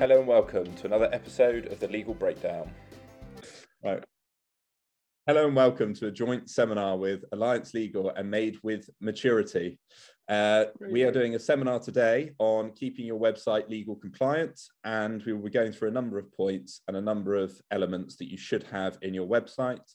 Hello 0.00 0.18
and 0.18 0.26
welcome 0.26 0.74
to 0.74 0.86
another 0.86 1.08
episode 1.12 1.66
of 1.66 1.78
the 1.78 1.86
Legal 1.86 2.14
Breakdown. 2.14 2.68
Right. 3.82 4.02
Hello 5.28 5.46
and 5.46 5.54
welcome 5.54 5.94
to 5.94 6.08
a 6.08 6.10
joint 6.10 6.50
seminar 6.50 6.98
with 6.98 7.24
Alliance 7.30 7.74
Legal 7.74 8.10
and 8.10 8.28
Made 8.28 8.58
with 8.64 8.90
Maturity. 9.00 9.78
Uh, 10.28 10.64
we 10.90 11.04
are 11.04 11.12
doing 11.12 11.36
a 11.36 11.38
seminar 11.38 11.78
today 11.78 12.32
on 12.40 12.72
keeping 12.72 13.06
your 13.06 13.20
website 13.20 13.68
legal 13.68 13.94
compliant, 13.94 14.60
and 14.82 15.22
we 15.22 15.32
will 15.32 15.44
be 15.44 15.50
going 15.50 15.70
through 15.70 15.88
a 15.88 15.92
number 15.92 16.18
of 16.18 16.30
points 16.32 16.80
and 16.88 16.96
a 16.96 17.00
number 17.00 17.36
of 17.36 17.52
elements 17.70 18.16
that 18.16 18.28
you 18.28 18.36
should 18.36 18.64
have 18.64 18.98
in 19.00 19.14
your 19.14 19.28
website. 19.28 19.94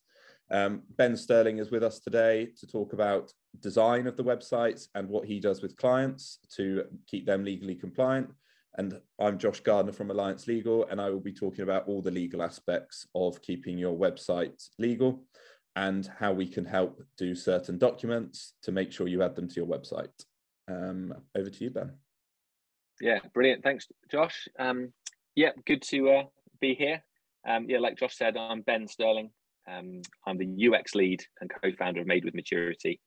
Um, 0.49 0.83
ben 0.97 1.17
Stirling 1.17 1.57
is 1.57 1.71
with 1.71 1.83
us 1.83 1.99
today 1.99 2.47
to 2.57 2.65
talk 2.65 2.93
about 2.93 3.33
design 3.59 4.07
of 4.07 4.15
the 4.15 4.23
websites 4.23 4.87
and 4.95 5.09
what 5.09 5.27
he 5.27 5.41
does 5.41 5.61
with 5.61 5.75
clients 5.75 6.39
to 6.55 6.85
keep 7.05 7.25
them 7.25 7.43
legally 7.43 7.75
compliant. 7.75 8.29
And 8.77 8.99
I'm 9.19 9.37
Josh 9.37 9.61
Gardner 9.61 9.91
from 9.91 10.11
Alliance 10.11 10.47
Legal, 10.47 10.85
and 10.87 11.01
I 11.01 11.09
will 11.09 11.19
be 11.19 11.33
talking 11.33 11.63
about 11.63 11.87
all 11.87 12.01
the 12.01 12.11
legal 12.11 12.41
aspects 12.41 13.07
of 13.15 13.41
keeping 13.41 13.77
your 13.77 13.97
website 13.97 14.69
legal 14.77 15.23
and 15.75 16.09
how 16.19 16.33
we 16.33 16.47
can 16.47 16.65
help 16.65 17.01
do 17.17 17.35
certain 17.35 17.77
documents 17.77 18.53
to 18.63 18.71
make 18.71 18.91
sure 18.91 19.07
you 19.07 19.23
add 19.23 19.35
them 19.35 19.47
to 19.47 19.55
your 19.55 19.65
website. 19.65 20.09
Um, 20.67 21.13
over 21.35 21.49
to 21.49 21.63
you, 21.63 21.71
Ben. 21.71 21.93
Yeah, 23.01 23.19
brilliant. 23.33 23.63
Thanks, 23.63 23.87
Josh. 24.11 24.47
Um, 24.59 24.93
yeah, 25.35 25.51
good 25.65 25.81
to 25.83 26.09
uh, 26.09 26.23
be 26.59 26.75
here. 26.75 27.03
Um, 27.47 27.65
yeah, 27.69 27.79
like 27.79 27.97
Josh 27.97 28.17
said, 28.17 28.37
I'm 28.37 28.61
Ben 28.61 28.87
Stirling. 28.87 29.31
Um, 29.69 30.01
I'm 30.27 30.37
the 30.37 30.69
UX 30.69 30.95
lead 30.95 31.23
and 31.41 31.49
co-founder 31.61 32.01
of 32.01 32.07
Made 32.07 32.25
with 32.25 32.35
Maturity. 32.35 32.99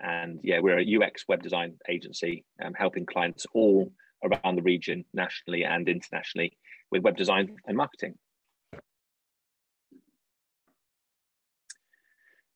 And 0.00 0.40
yeah, 0.42 0.60
we're 0.60 0.78
a 0.78 1.04
UX 1.04 1.24
web 1.28 1.42
design 1.42 1.74
agency 1.88 2.44
um, 2.64 2.72
helping 2.74 3.06
clients 3.06 3.46
all 3.52 3.92
around 4.24 4.56
the 4.56 4.62
region, 4.62 5.04
nationally 5.12 5.64
and 5.64 5.88
internationally, 5.88 6.56
with 6.90 7.02
web 7.02 7.16
design 7.16 7.56
and 7.66 7.76
marketing. 7.76 8.14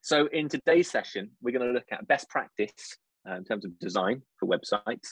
So 0.04 0.28
in 0.32 0.50
today's 0.50 0.90
session, 0.90 1.30
we're 1.40 1.56
going 1.56 1.66
to 1.66 1.72
look 1.72 1.86
at 1.90 2.06
best 2.06 2.28
practice 2.28 2.98
uh, 3.26 3.36
in 3.36 3.44
terms 3.44 3.64
of 3.64 3.78
design 3.78 4.20
for 4.38 4.46
websites, 4.46 5.08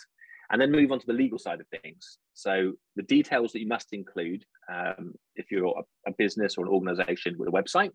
and 0.51 0.61
then 0.61 0.71
move 0.71 0.93
on 0.93 1.01
to 1.01 1.07
the 1.07 1.15
legal 1.15 1.39
side 1.39 1.61
of 1.61 1.81
things. 1.81 2.19
So 2.35 2.73
the 2.95 3.03
details 3.03 3.53
that 3.53 3.61
you 3.61 3.67
must 3.67 3.95
include 3.95 4.45
um, 4.71 5.15
if 5.35 5.51
you're 5.51 5.65
a, 5.67 6.11
a, 6.11 6.15
business 6.19 6.57
or 6.59 6.67
an 6.67 6.71
organization 6.71 7.37
with 7.39 7.49
a 7.49 7.53
website. 7.53 7.91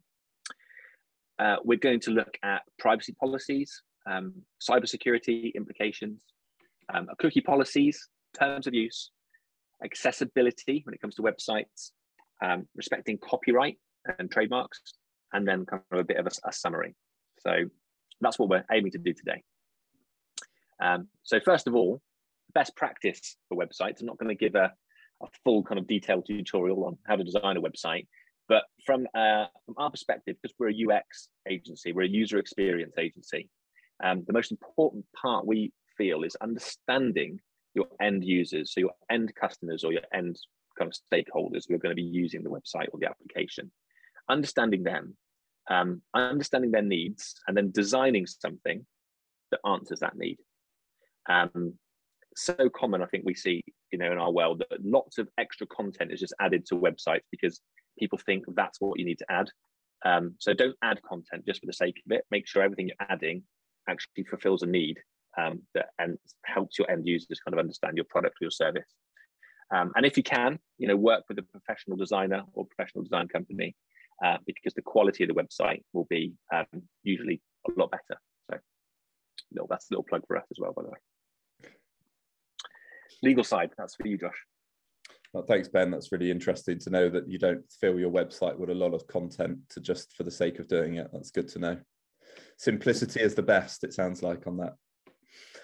Uh, 1.38 1.58
we're 1.64 1.78
going 1.78 2.00
to 2.00 2.10
look 2.10 2.36
at 2.42 2.64
privacy 2.80 3.16
policies, 3.20 3.84
um, 4.10 4.34
cybersecurity 4.68 5.54
implications, 5.54 6.20
um, 6.92 7.08
cookie 7.20 7.42
policies, 7.42 8.10
terms 8.40 8.68
of 8.68 8.74
use, 8.74 9.12
accessibility 9.84 10.82
when 10.86 10.94
it 10.94 11.02
comes 11.02 11.16
to 11.16 11.22
websites, 11.22 11.92
um, 12.44 12.68
respecting 12.76 13.18
copyright 13.18 13.78
and 14.20 14.32
trademarks, 14.32 14.82
and 15.34 15.48
then 15.48 15.66
kind 15.66 15.82
of 15.92 16.00
a 16.00 16.04
bit 16.04 16.18
of 16.18 16.28
a, 16.28 16.32
a 16.48 16.52
summary. 16.52 16.96
So 17.40 17.52
that's 18.22 18.40
what 18.40 18.50
we're 18.50 18.66
aiming 18.72 18.92
to 18.92 18.98
do 18.98 19.14
today. 19.14 19.44
Um, 20.82 21.08
so 21.24 21.40
first 21.40 21.68
of 21.68 21.76
all, 21.76 22.02
best 22.54 22.76
practice 22.76 23.36
for 23.50 23.58
websites. 23.58 24.00
I'm 24.00 24.08
not 24.08 24.18
going 24.18 24.36
to 24.36 24.36
give 24.36 24.56
a, 24.56 24.72
a, 25.22 25.28
full 25.44 25.64
kind 25.64 25.80
of 25.80 25.88
detailed 25.88 26.26
tutorial 26.26 26.86
on 26.86 26.98
how 27.06 27.16
to 27.16 27.24
design 27.24 27.58
a 27.58 27.62
website, 27.62 28.08
but 28.48 28.64
from 28.86 29.08
uh, 29.14 29.46
from 29.66 29.76
our 29.78 29.92
perspective, 29.92 30.38
because 30.42 30.56
we're 30.60 30.70
a 30.70 30.98
UX 30.98 31.30
agency, 31.50 31.92
we're 31.92 32.04
a 32.04 32.10
user 32.10 32.38
experience 32.38 32.96
agency. 32.98 33.50
Um, 34.04 34.24
the 34.28 34.34
most 34.34 34.52
important 34.52 35.06
part 35.20 35.46
we 35.46 35.74
feel 35.98 36.24
is 36.24 36.36
understanding 36.42 37.40
your 37.78 37.88
end 38.02 38.24
users, 38.24 38.74
so 38.74 38.80
your 38.80 38.94
end 39.10 39.34
customers 39.40 39.84
or 39.84 39.94
your 39.94 40.04
end 40.14 40.38
kind 40.78 40.92
of 40.92 40.98
stakeholders 41.12 41.64
who 41.68 41.76
are 41.76 41.80
going 41.80 41.96
to 41.96 42.02
be 42.02 42.02
using 42.04 42.44
the 42.44 42.50
website 42.50 42.88
or 42.92 43.00
the 43.00 43.10
application 43.10 43.72
understanding 44.30 44.84
them, 44.84 45.16
um, 45.70 46.02
understanding 46.14 46.72
their 46.72 46.82
needs, 46.82 47.36
and 47.48 47.56
then 47.56 47.72
designing 47.72 48.26
something 48.26 48.86
that 49.52 49.60
answers 49.66 50.00
that 50.00 50.18
need. 50.18 50.38
Um, 51.30 51.74
so 52.36 52.70
common, 52.70 53.02
I 53.02 53.08
think 53.08 53.24
we 53.26 53.34
see, 53.34 53.64
you 53.92 53.98
know, 53.98 54.12
in 54.12 54.18
our 54.18 54.32
world 54.32 54.64
that 54.70 54.84
lots 54.84 55.18
of 55.18 55.28
extra 55.38 55.66
content 55.68 56.12
is 56.12 56.20
just 56.20 56.36
added 56.40 56.66
to 56.68 56.76
websites 56.76 57.24
because 57.32 57.62
people 57.98 58.20
think 58.26 58.44
that's 58.56 58.80
what 58.80 59.00
you 59.00 59.06
need 59.06 59.20
to 59.20 59.32
add. 59.32 59.50
Um, 60.06 60.36
so 60.40 60.54
don't 60.54 60.76
add 60.84 61.02
content 61.02 61.46
just 61.46 61.62
for 61.62 61.66
the 61.66 61.74
sake 61.74 62.02
of 62.06 62.12
it. 62.12 62.26
Make 62.30 62.48
sure 62.48 62.62
everything 62.62 62.90
you're 62.90 63.08
adding 63.10 63.44
actually 63.90 64.26
fulfills 64.26 64.62
a 64.62 64.68
need 64.68 65.00
um, 65.38 65.62
that 65.74 65.88
and 66.00 66.18
helps 66.46 66.78
your 66.78 66.90
end 66.90 67.08
users 67.08 67.40
kind 67.40 67.54
of 67.54 67.60
understand 67.60 67.96
your 67.96 68.06
product 68.06 68.36
or 68.36 68.46
your 68.46 68.52
service. 68.52 68.90
Um, 69.74 69.92
and 69.96 70.06
if 70.06 70.16
you 70.18 70.24
can, 70.24 70.60
you 70.78 70.88
know, 70.88 70.96
work 70.96 71.24
with 71.28 71.38
a 71.40 71.44
professional 71.44 71.98
designer 71.98 72.44
or 72.54 72.66
professional 72.66 73.04
design 73.04 73.28
company 73.28 73.76
uh, 74.24 74.38
because 74.46 74.74
the 74.74 74.82
quality 74.82 75.24
of 75.24 75.30
the 75.30 75.36
website 75.36 75.84
will 75.94 76.08
be 76.10 76.34
um, 76.54 76.66
usually 77.04 77.42
a 77.68 77.80
lot 77.80 77.92
better. 77.92 78.20
So 78.50 78.60
that's 79.70 79.90
a 79.90 79.94
little 79.94 80.04
plug 80.04 80.24
for 80.28 80.38
us 80.38 80.46
as 80.52 80.58
well, 80.60 80.74
by 80.74 80.84
the 80.84 80.90
way. 80.90 81.70
Legal 83.24 83.44
side, 83.44 83.72
that's 83.78 83.96
for 83.96 84.08
you, 84.08 84.18
Josh. 84.18 84.38
Well, 85.34 85.44
thanks, 85.44 85.68
Ben. 85.68 85.92
That's 85.92 86.12
really 86.12 86.32
interesting 86.32 86.80
to 86.80 86.90
know 86.90 87.10
that 87.10 87.28
you 87.30 87.38
don't 87.38 87.64
fill 87.80 88.00
your 88.00 88.12
website 88.12 88.58
with 88.58 88.70
a 88.70 88.76
lot 88.76 88.94
of 88.94 89.08
content 89.08 89.60
to 89.70 89.80
just 89.80 90.16
for 90.16 90.24
the 90.24 90.32
sake 90.32 90.60
of 90.60 90.68
doing 90.68 90.96
it. 90.96 91.10
That's 91.12 91.32
good 91.32 91.48
to 91.50 91.60
know. 91.60 91.78
Simplicity 92.58 93.22
is 93.22 93.36
the 93.36 93.44
best, 93.44 93.84
it 93.84 93.94
sounds 93.94 94.24
like, 94.24 94.48
on 94.48 94.58
that. 94.58 94.74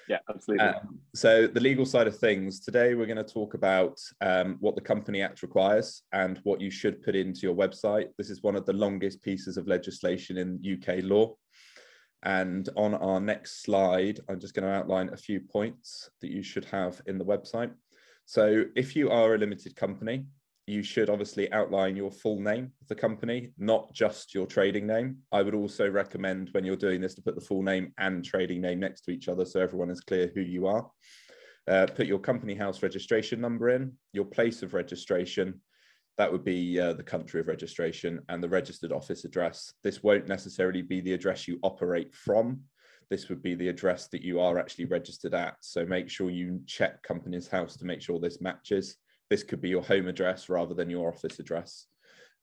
Yeah, 0.07 0.19
absolutely. 0.29 0.65
Um, 0.65 0.99
so, 1.15 1.47
the 1.47 1.59
legal 1.59 1.85
side 1.85 2.07
of 2.07 2.17
things, 2.17 2.59
today 2.59 2.93
we're 2.93 3.05
going 3.05 3.17
to 3.17 3.23
talk 3.23 3.53
about 3.53 3.99
um, 4.21 4.57
what 4.59 4.75
the 4.75 4.81
Company 4.81 5.21
Act 5.21 5.41
requires 5.41 6.03
and 6.11 6.39
what 6.43 6.59
you 6.59 6.69
should 6.69 7.01
put 7.01 7.15
into 7.15 7.41
your 7.41 7.55
website. 7.55 8.07
This 8.17 8.29
is 8.29 8.43
one 8.43 8.55
of 8.55 8.65
the 8.65 8.73
longest 8.73 9.21
pieces 9.21 9.57
of 9.57 9.67
legislation 9.67 10.37
in 10.37 10.61
UK 10.61 11.03
law. 11.03 11.35
And 12.23 12.69
on 12.77 12.93
our 12.95 13.19
next 13.19 13.63
slide, 13.63 14.19
I'm 14.29 14.39
just 14.39 14.53
going 14.53 14.65
to 14.65 14.73
outline 14.73 15.09
a 15.11 15.17
few 15.17 15.39
points 15.39 16.09
that 16.21 16.31
you 16.31 16.41
should 16.41 16.65
have 16.65 17.01
in 17.05 17.17
the 17.17 17.25
website. 17.25 17.71
So, 18.25 18.65
if 18.75 18.95
you 18.95 19.09
are 19.09 19.35
a 19.35 19.37
limited 19.37 19.75
company, 19.75 20.25
you 20.65 20.81
should 20.81 21.09
obviously 21.09 21.51
outline 21.51 21.95
your 21.95 22.11
full 22.11 22.39
name 22.39 22.71
of 22.81 22.87
the 22.87 22.95
company, 22.95 23.51
not 23.57 23.91
just 23.93 24.33
your 24.33 24.45
trading 24.45 24.87
name. 24.87 25.17
I 25.31 25.41
would 25.41 25.55
also 25.55 25.89
recommend 25.89 26.49
when 26.51 26.63
you're 26.63 26.77
doing 26.77 27.01
this 27.01 27.15
to 27.15 27.21
put 27.21 27.35
the 27.35 27.41
full 27.41 27.63
name 27.63 27.91
and 27.97 28.23
trading 28.23 28.61
name 28.61 28.79
next 28.79 29.01
to 29.01 29.11
each 29.11 29.27
other 29.27 29.45
so 29.45 29.59
everyone 29.59 29.89
is 29.89 29.99
clear 29.99 30.31
who 30.33 30.41
you 30.41 30.67
are. 30.67 30.89
Uh, 31.67 31.85
put 31.85 32.07
your 32.07 32.19
company 32.19 32.55
house 32.55 32.81
registration 32.81 33.41
number 33.41 33.69
in, 33.69 33.91
your 34.13 34.25
place 34.25 34.63
of 34.63 34.73
registration. 34.73 35.61
That 36.17 36.31
would 36.31 36.45
be 36.45 36.79
uh, 36.79 36.93
the 36.93 37.03
country 37.03 37.41
of 37.41 37.47
registration 37.47 38.21
and 38.29 38.41
the 38.41 38.49
registered 38.49 38.91
office 38.91 39.25
address. 39.25 39.73
This 39.83 40.03
won't 40.03 40.27
necessarily 40.27 40.81
be 40.81 41.01
the 41.01 41.13
address 41.13 41.47
you 41.47 41.59
operate 41.63 42.13
from. 42.13 42.61
This 43.09 43.27
would 43.29 43.41
be 43.41 43.55
the 43.55 43.67
address 43.67 44.07
that 44.09 44.21
you 44.21 44.39
are 44.39 44.57
actually 44.57 44.85
registered 44.85 45.33
at. 45.33 45.55
So 45.59 45.85
make 45.85 46.09
sure 46.09 46.29
you 46.29 46.61
check 46.67 47.01
Companies 47.03 47.47
House 47.47 47.75
to 47.77 47.85
make 47.85 48.01
sure 48.01 48.19
this 48.19 48.41
matches. 48.41 48.97
This 49.33 49.41
could 49.41 49.61
be 49.61 49.69
your 49.69 49.81
home 49.81 50.07
address 50.07 50.47
rather 50.47 50.75
than 50.75 50.91
your 50.91 51.11
office 51.11 51.39
address. 51.39 51.87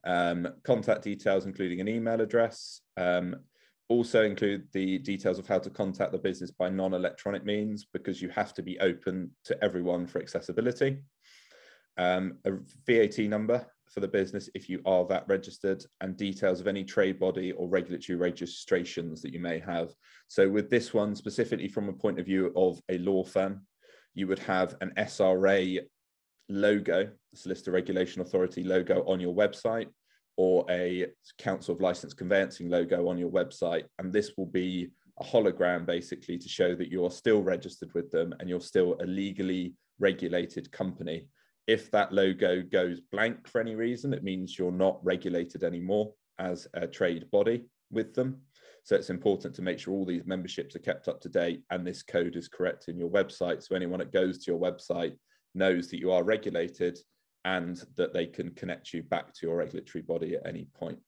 Um, 0.03 0.49
contact 0.65 1.05
details, 1.05 1.47
including 1.47 1.81
an 1.81 1.87
email 1.87 2.21
address. 2.21 2.81
Um, 2.97 3.37
also 3.89 4.25
include 4.25 4.67
the 4.73 4.99
details 4.99 5.39
of 5.39 5.47
how 5.47 5.61
to 5.61 5.71
contact 5.71 6.11
the 6.11 6.19
business 6.19 6.51
by 6.51 6.69
non-electronic 6.69 7.45
means 7.45 7.87
because 7.93 8.21
you 8.21 8.29
have 8.31 8.53
to 8.55 8.63
be 8.65 8.77
open 8.81 9.31
to 9.45 9.57
everyone 9.63 10.05
for 10.05 10.21
accessibility. 10.21 10.99
Um, 11.97 12.39
a 12.45 12.55
VAT 12.89 13.21
number 13.21 13.65
for 13.89 14.01
the 14.01 14.09
business 14.09 14.51
if 14.57 14.69
you 14.69 14.83
are 14.85 15.07
that 15.07 15.29
registered 15.29 15.85
and 16.01 16.17
details 16.17 16.59
of 16.59 16.67
any 16.67 16.83
trade 16.83 17.21
body 17.21 17.53
or 17.53 17.69
regulatory 17.69 18.19
registrations 18.19 19.23
that 19.23 19.33
you 19.33 19.39
may 19.39 19.61
have. 19.61 19.95
So 20.27 20.49
with 20.49 20.71
this 20.71 20.93
one, 20.93 21.15
specifically 21.15 21.69
from 21.69 21.89
a 21.89 21.93
point 21.93 22.19
of 22.19 22.27
view 22.27 22.53
of 22.57 22.81
a 22.89 22.99
law 22.99 23.23
firm, 23.23 23.61
you 24.13 24.27
would 24.27 24.41
have 24.41 24.75
an 24.81 24.93
SRA 24.99 25.79
logo, 26.51 27.09
the 27.33 27.37
Solicitor 27.37 27.71
Regulation 27.71 28.23
Authority 28.23 28.65
logo 28.65 29.05
on 29.07 29.21
your 29.21 29.35
website 29.35 29.89
or 30.37 30.65
a 30.71 31.07
Council 31.39 31.75
of 31.75 31.81
License 31.81 32.15
Conveyancing 32.15 32.69
logo 32.69 33.09
on 33.09 33.19
your 33.19 33.31
website. 33.31 33.85
And 33.99 34.13
this 34.13 34.33
will 34.37 34.47
be 34.47 34.91
a 35.21 35.25
hologram 35.25 35.85
basically 35.87 36.39
to 36.39 36.49
show 36.49 36.75
that 36.75 36.91
you're 36.91 37.11
still 37.11 37.43
registered 37.43 37.93
with 37.95 38.11
them 38.11 38.35
and 38.41 38.49
you're 38.49 38.61
still 38.61 38.97
a 39.01 39.05
legally 39.05 39.75
regulated 39.99 40.73
company. 40.73 41.29
If 41.67 41.91
that 41.91 42.13
logo 42.13 42.63
goes 42.63 43.01
blank 43.13 43.47
for 43.47 43.61
any 43.61 43.75
reason, 43.75 44.15
it 44.15 44.25
means 44.25 44.59
you're 44.59 44.73
not 44.73 44.99
regulated 45.05 45.63
anymore 45.63 46.13
as 46.39 46.67
a 46.75 46.87
trade 46.87 47.31
body 47.31 47.67
with 47.91 48.15
them. 48.15 48.41
So 48.83 48.97
it's 48.97 49.11
important 49.11 49.55
to 49.55 49.63
make 49.63 49.79
sure 49.79 49.93
all 49.93 50.07
these 50.07 50.25
memberships 50.25 50.75
are 50.75 50.81
kept 50.81 51.07
up 51.07 51.21
to 51.21 51.29
date 51.29 51.63
and 51.71 51.87
this 51.87 52.03
code 52.03 52.35
is 52.35 52.49
correct 52.49 52.89
in 52.89 52.99
your 52.99 53.11
website. 53.11 53.63
So 53.63 53.77
anyone 53.77 53.99
that 53.99 54.13
goes 54.13 54.39
to 54.39 54.51
your 54.51 54.61
website 54.61 55.17
knows 55.55 55.89
that 55.89 55.99
you 55.99 56.13
are 56.13 56.23
regulated 56.23 56.99
and 57.45 57.83
that 57.97 58.13
they 58.13 58.27
can 58.27 58.51
connect 58.51 58.93
you 58.93 59.03
back 59.03 59.33
to 59.35 59.47
your 59.47 59.57
regulatory 59.57 60.03
body 60.03 60.37
at 60.37 60.47
any 60.47 60.67
point. 60.75 60.99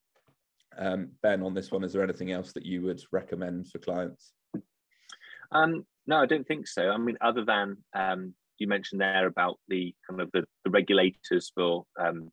Um, 0.78 1.10
ben, 1.22 1.42
on 1.42 1.54
this 1.54 1.70
one, 1.70 1.84
is 1.84 1.92
there 1.92 2.02
anything 2.02 2.32
else 2.32 2.52
that 2.52 2.64
you 2.64 2.82
would 2.82 3.02
recommend 3.12 3.68
for 3.68 3.78
clients? 3.78 4.32
Um, 5.50 5.84
no, 6.06 6.16
I 6.16 6.26
don't 6.26 6.46
think 6.46 6.66
so. 6.66 6.88
I 6.88 6.96
mean, 6.96 7.18
other 7.20 7.44
than 7.44 7.76
um, 7.94 8.34
you 8.58 8.66
mentioned 8.66 9.00
there 9.00 9.26
about 9.26 9.58
the 9.68 9.94
kind 10.08 10.20
of 10.20 10.30
the, 10.32 10.44
the 10.64 10.70
regulators 10.70 11.52
for 11.54 11.84
um, 12.00 12.30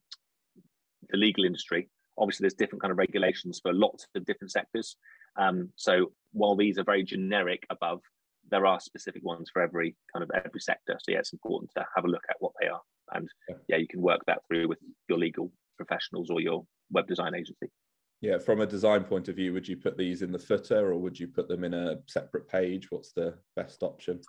the 1.10 1.18
legal 1.18 1.44
industry. 1.44 1.90
Obviously, 2.18 2.44
there's 2.44 2.54
different 2.54 2.82
kind 2.82 2.92
of 2.92 2.98
regulations 2.98 3.60
for 3.62 3.74
lots 3.74 4.08
of 4.16 4.26
different 4.26 4.52
sectors. 4.52 4.96
Um, 5.38 5.70
so 5.76 6.12
while 6.32 6.56
these 6.56 6.78
are 6.78 6.84
very 6.84 7.04
generic 7.04 7.66
above, 7.70 8.02
there 8.50 8.66
are 8.66 8.80
specific 8.80 9.24
ones 9.24 9.50
for 9.52 9.62
every 9.62 9.96
kind 10.14 10.24
of 10.24 10.32
every 10.46 10.62
sector. 10.62 10.98
So 11.02 11.12
yeah, 11.12 11.20
it's 11.20 11.34
important 11.34 11.72
to 11.78 11.86
have 11.96 12.06
a 12.06 12.10
look 12.10 12.24
at 12.30 12.38
what 12.40 12.54
they 12.62 12.68
are, 12.68 12.82
and 13.14 13.28
yeah, 13.48 13.56
yeah 13.68 13.78
you 13.78 13.88
can 13.88 14.02
work 14.02 14.22
that 14.28 14.42
through 14.48 14.68
with 14.68 14.80
your 15.08 15.18
legal 15.18 15.52
professionals 15.78 16.30
or 16.30 16.42
your 16.42 16.66
web 16.92 17.08
design 17.08 17.36
agency. 17.36 17.70
Yeah, 18.22 18.38
from 18.38 18.60
a 18.60 18.66
design 18.66 19.06
point 19.06 19.30
of 19.30 19.36
view, 19.38 19.54
would 19.54 19.68
you 19.68 19.78
put 19.78 19.98
these 19.98 20.22
in 20.22 20.32
the 20.32 20.40
footer 20.40 20.92
or 20.92 20.98
would 20.98 21.18
you 21.18 21.28
put 21.28 21.48
them 21.48 21.64
in 21.64 21.74
a 21.74 22.00
separate 22.08 22.50
page? 22.50 22.88
What's 22.92 23.14
the 23.14 23.36
best 23.56 23.82
option? 23.82 24.20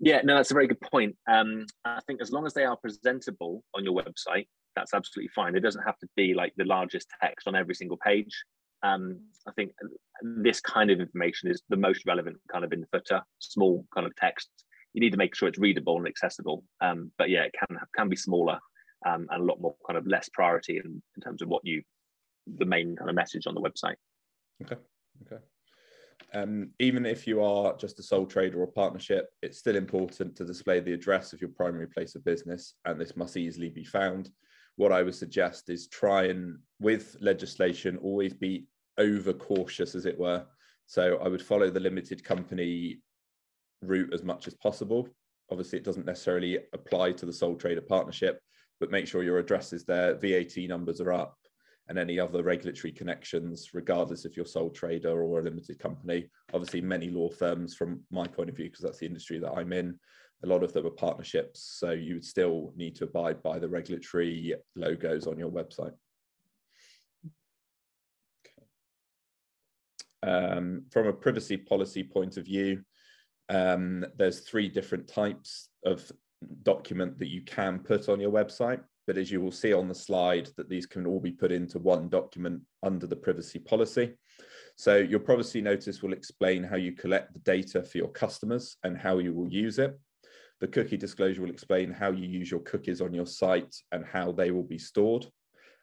Yeah, 0.00 0.20
no, 0.22 0.36
that's 0.36 0.52
a 0.52 0.54
very 0.54 0.68
good 0.68 0.80
point. 0.80 1.16
Um, 1.28 1.66
I 1.84 2.00
think 2.06 2.22
as 2.22 2.30
long 2.30 2.46
as 2.46 2.54
they 2.54 2.64
are 2.64 2.76
presentable 2.76 3.64
on 3.74 3.84
your 3.84 3.94
website, 3.94 4.46
that's 4.76 4.94
absolutely 4.94 5.30
fine. 5.34 5.56
It 5.56 5.60
doesn't 5.60 5.82
have 5.82 5.98
to 5.98 6.08
be 6.16 6.34
like 6.34 6.52
the 6.56 6.64
largest 6.64 7.08
text 7.20 7.46
on 7.48 7.54
every 7.54 7.74
single 7.74 7.98
page. 7.98 8.44
Um, 8.84 9.20
I 9.48 9.52
think 9.52 9.72
this 10.22 10.60
kind 10.60 10.90
of 10.90 11.00
information 11.00 11.50
is 11.50 11.62
the 11.68 11.76
most 11.76 12.06
relevant 12.06 12.36
kind 12.52 12.64
of 12.64 12.72
in 12.72 12.80
the 12.82 12.86
footer, 12.92 13.22
small 13.38 13.84
kind 13.94 14.06
of 14.06 14.14
text. 14.16 14.48
You 14.92 15.00
need 15.00 15.10
to 15.10 15.18
make 15.18 15.34
sure 15.34 15.48
it's 15.48 15.58
readable 15.58 15.96
and 15.98 16.06
accessible. 16.06 16.62
Um, 16.80 17.10
but 17.18 17.30
yeah, 17.30 17.44
it 17.44 17.54
can 17.58 17.78
can 17.96 18.08
be 18.08 18.16
smaller 18.16 18.58
um, 19.06 19.26
and 19.30 19.42
a 19.42 19.44
lot 19.44 19.60
more 19.60 19.74
kind 19.86 19.98
of 19.98 20.06
less 20.06 20.28
priority 20.28 20.76
in, 20.76 21.02
in 21.16 21.22
terms 21.22 21.42
of 21.42 21.48
what 21.48 21.62
you, 21.64 21.82
the 22.58 22.64
main 22.64 22.94
kind 22.96 23.10
of 23.10 23.16
message 23.16 23.46
on 23.46 23.54
the 23.54 23.60
website. 23.60 23.96
Okay. 24.62 24.80
Okay. 25.22 25.42
Um, 26.32 26.70
even 26.80 27.06
if 27.06 27.26
you 27.26 27.42
are 27.42 27.76
just 27.76 27.98
a 28.00 28.02
sole 28.02 28.26
trader 28.26 28.60
or 28.60 28.66
partnership, 28.66 29.30
it's 29.42 29.58
still 29.58 29.76
important 29.76 30.36
to 30.36 30.44
display 30.44 30.80
the 30.80 30.92
address 30.92 31.32
of 31.32 31.40
your 31.40 31.50
primary 31.50 31.86
place 31.86 32.14
of 32.16 32.24
business, 32.24 32.74
and 32.84 33.00
this 33.00 33.16
must 33.16 33.36
easily 33.36 33.68
be 33.68 33.84
found. 33.84 34.30
What 34.76 34.90
I 34.90 35.02
would 35.02 35.14
suggest 35.14 35.70
is 35.70 35.86
try 35.86 36.24
and, 36.24 36.58
with 36.80 37.16
legislation, 37.20 37.96
always 37.98 38.34
be 38.34 38.66
over 38.98 39.32
cautious, 39.32 39.94
as 39.94 40.06
it 40.06 40.18
were. 40.18 40.44
So 40.86 41.18
I 41.18 41.28
would 41.28 41.42
follow 41.42 41.70
the 41.70 41.80
limited 41.80 42.22
company 42.24 43.00
route 43.82 44.12
as 44.12 44.22
much 44.22 44.46
as 44.46 44.54
possible. 44.54 45.08
Obviously, 45.50 45.78
it 45.78 45.84
doesn't 45.84 46.06
necessarily 46.06 46.58
apply 46.72 47.12
to 47.12 47.26
the 47.26 47.32
sole 47.32 47.56
trader 47.56 47.80
partnership, 47.80 48.40
but 48.80 48.90
make 48.90 49.06
sure 49.06 49.22
your 49.22 49.38
address 49.38 49.72
is 49.72 49.84
there, 49.84 50.14
VAT 50.14 50.56
numbers 50.68 51.00
are 51.00 51.12
up, 51.12 51.36
and 51.88 51.98
any 51.98 52.18
other 52.18 52.42
regulatory 52.42 52.92
connections, 52.92 53.70
regardless 53.74 54.24
if 54.24 54.36
you're 54.36 54.46
sole 54.46 54.70
trader 54.70 55.22
or 55.22 55.40
a 55.40 55.42
limited 55.42 55.78
company. 55.78 56.30
Obviously, 56.52 56.80
many 56.80 57.10
law 57.10 57.28
firms, 57.28 57.74
from 57.74 58.00
my 58.10 58.26
point 58.26 58.48
of 58.48 58.56
view, 58.56 58.66
because 58.66 58.84
that's 58.84 58.98
the 58.98 59.06
industry 59.06 59.38
that 59.38 59.52
I'm 59.52 59.72
in, 59.72 59.98
a 60.42 60.46
lot 60.46 60.62
of 60.62 60.72
them 60.72 60.86
are 60.86 60.90
partnerships. 60.90 61.76
So 61.78 61.92
you 61.92 62.14
would 62.14 62.24
still 62.24 62.72
need 62.76 62.96
to 62.96 63.04
abide 63.04 63.42
by 63.42 63.58
the 63.58 63.68
regulatory 63.68 64.54
logos 64.76 65.26
on 65.26 65.38
your 65.38 65.50
website. 65.50 65.92
Um, 70.24 70.84
from 70.90 71.06
a 71.06 71.12
privacy 71.12 71.56
policy 71.56 72.02
point 72.02 72.36
of 72.36 72.46
view, 72.46 72.82
um, 73.50 74.06
there's 74.16 74.40
three 74.40 74.68
different 74.68 75.06
types 75.06 75.68
of 75.84 76.10
document 76.62 77.18
that 77.18 77.28
you 77.28 77.42
can 77.42 77.78
put 77.78 78.08
on 78.08 78.20
your 78.20 78.30
website. 78.32 78.80
But 79.06 79.18
as 79.18 79.30
you 79.30 79.42
will 79.42 79.52
see 79.52 79.74
on 79.74 79.86
the 79.86 79.94
slide, 79.94 80.48
that 80.56 80.70
these 80.70 80.86
can 80.86 81.06
all 81.06 81.20
be 81.20 81.32
put 81.32 81.52
into 81.52 81.78
one 81.78 82.08
document 82.08 82.62
under 82.82 83.06
the 83.06 83.16
privacy 83.16 83.58
policy. 83.58 84.14
So 84.76 84.96
your 84.96 85.20
privacy 85.20 85.60
notice 85.60 86.02
will 86.02 86.14
explain 86.14 86.64
how 86.64 86.76
you 86.76 86.92
collect 86.92 87.34
the 87.34 87.40
data 87.40 87.82
for 87.82 87.98
your 87.98 88.08
customers 88.08 88.78
and 88.82 88.96
how 88.96 89.18
you 89.18 89.34
will 89.34 89.52
use 89.52 89.78
it. 89.78 89.98
The 90.60 90.68
cookie 90.68 90.96
disclosure 90.96 91.42
will 91.42 91.50
explain 91.50 91.90
how 91.90 92.12
you 92.12 92.26
use 92.26 92.50
your 92.50 92.60
cookies 92.60 93.02
on 93.02 93.12
your 93.12 93.26
site 93.26 93.74
and 93.92 94.06
how 94.06 94.32
they 94.32 94.50
will 94.50 94.62
be 94.62 94.78
stored. 94.78 95.26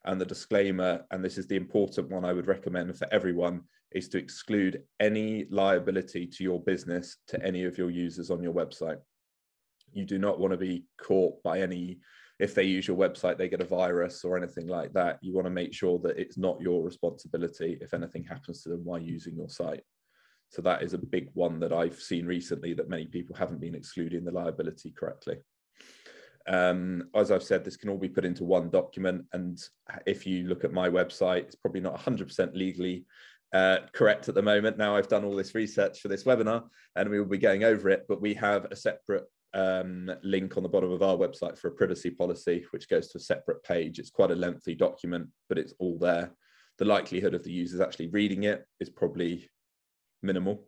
And 0.04 0.20
the 0.20 0.26
disclaimer, 0.26 1.06
and 1.12 1.24
this 1.24 1.38
is 1.38 1.46
the 1.46 1.58
important 1.58 2.10
one 2.10 2.26
I 2.26 2.34
would 2.34 2.48
recommend 2.48 2.98
for 2.98 3.08
everyone, 3.12 3.62
is 3.92 4.08
to 4.10 4.18
exclude 4.18 4.84
any 5.00 5.46
liability 5.50 6.26
to 6.26 6.44
your 6.44 6.62
business 6.62 7.18
to 7.28 7.44
any 7.46 7.66
of 7.66 7.78
your 7.78 7.90
users 7.90 8.32
on 8.32 8.42
your 8.42 8.54
website. 8.54 8.98
You 9.94 10.06
do 10.06 10.18
not 10.18 10.40
want 10.40 10.52
to 10.52 10.58
be 10.58 10.86
caught 11.00 11.42
by 11.44 11.60
any, 11.62 12.00
if 12.40 12.56
they 12.56 12.64
use 12.64 12.88
your 12.88 12.98
website, 12.98 13.38
they 13.38 13.50
get 13.50 13.62
a 13.62 13.66
virus 13.66 14.24
or 14.24 14.38
anything 14.38 14.68
like 14.68 14.94
that. 14.94 15.20
You 15.22 15.34
want 15.34 15.46
to 15.46 15.52
make 15.52 15.74
sure 15.74 16.00
that 16.00 16.18
it's 16.18 16.38
not 16.38 16.62
your 16.62 16.84
responsibility 16.84 17.78
if 17.82 17.94
anything 17.94 18.24
happens 18.24 18.64
to 18.64 18.70
them 18.70 18.86
while 18.86 19.02
using 19.02 19.36
your 19.36 19.50
site. 19.50 19.84
So 20.50 20.62
that 20.64 20.84
is 20.84 20.94
a 20.94 20.98
big 20.98 21.30
one 21.34 21.60
that 21.60 21.74
I've 21.74 22.00
seen 22.00 22.26
recently 22.26 22.74
that 22.74 22.90
many 22.90 23.06
people 23.06 23.36
haven't 23.36 23.62
been 23.62 23.76
excluding 23.76 24.24
the 24.24 24.32
liability 24.32 24.92
correctly. 24.92 25.38
Um, 26.48 27.10
as 27.16 27.32
I've 27.32 27.44
said, 27.44 27.64
this 27.64 27.78
can 27.78 27.90
all 27.90 27.98
be 27.98 28.10
put 28.10 28.26
into 28.26 28.44
one 28.44 28.70
document. 28.70 29.26
And 29.34 29.62
if 30.06 30.26
you 30.26 30.48
look 30.48 30.64
at 30.64 30.74
my 30.74 30.90
website, 30.90 31.44
it's 31.44 31.56
probably 31.56 31.82
not 31.82 32.00
100% 32.00 32.56
legally 32.56 33.06
uh, 33.53 33.80
correct 33.94 34.30
at 34.30 34.36
the 34.36 34.42
moment. 34.42 34.77
Now 34.77 34.95
I've 34.95 35.07
done 35.07 35.24
all 35.25 35.36
this 35.36 35.56
research 35.56 36.00
for 36.00 36.07
this 36.07 36.24
webinar 36.24 36.63
and 36.95 37.09
we 37.09 37.19
will 37.19 37.27
be 37.27 37.38
going 37.38 37.63
over 37.63 37.89
it, 37.89 38.06
but 38.07 38.21
we 38.21 38.33
have 38.36 38.65
a 38.71 38.75
separate 38.75 39.25
um, 39.53 40.09
link 40.24 40.56
on 40.56 40.63
the 40.63 40.69
bottom 40.69 40.92
of 40.92 41.01
our 41.01 41.18
website 41.18 41.57
for 41.57 41.68
a 41.68 41.74
privacy 41.74 42.09
policy, 42.09 42.65
which 42.71 42.89
goes 42.89 43.09
to 43.09 43.18
a 43.18 43.21
separate 43.21 43.63
page. 43.63 44.00
It's 44.00 44.09
quite 44.09 44.31
a 44.31 44.36
lengthy 44.36 44.75
document, 44.75 45.27
but 45.50 45.57
it's 45.57 45.74
all 45.80 45.98
there. 45.98 46.31
The 46.77 46.86
likelihood 46.86 47.33
of 47.33 47.44
the 47.44 47.51
users 47.51 47.81
actually 47.81 48.07
reading 48.07 48.44
it 48.44 48.65
is 48.80 48.89
probably 48.89 49.50
minimal. 50.24 50.68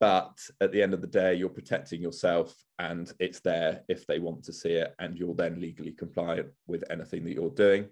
But 0.00 0.38
at 0.60 0.72
the 0.72 0.82
end 0.82 0.94
of 0.94 1.02
the 1.02 1.06
day, 1.06 1.34
you're 1.34 1.50
protecting 1.50 2.00
yourself 2.00 2.54
and 2.78 3.12
it's 3.20 3.40
there 3.40 3.82
if 3.88 4.06
they 4.06 4.18
want 4.18 4.42
to 4.44 4.52
see 4.52 4.72
it, 4.72 4.94
and 4.98 5.16
you're 5.16 5.34
then 5.34 5.60
legally 5.60 5.92
compliant 5.92 6.48
with 6.66 6.82
anything 6.90 7.24
that 7.24 7.34
you're 7.34 7.50
doing. 7.50 7.86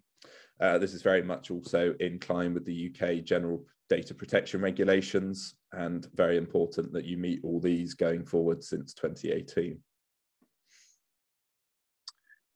Uh, 0.60 0.78
this 0.78 0.94
is 0.94 1.02
very 1.02 1.22
much 1.22 1.50
also 1.50 1.94
in 2.00 2.18
line 2.28 2.54
with 2.54 2.64
the 2.64 2.90
UK 2.90 3.22
general 3.22 3.64
data 3.88 4.14
protection 4.14 4.60
regulations 4.60 5.54
and 5.72 6.08
very 6.14 6.36
important 6.36 6.92
that 6.92 7.04
you 7.04 7.16
meet 7.16 7.40
all 7.42 7.60
these 7.60 7.94
going 7.94 8.24
forward 8.24 8.62
since 8.62 8.92
2018. 8.94 9.78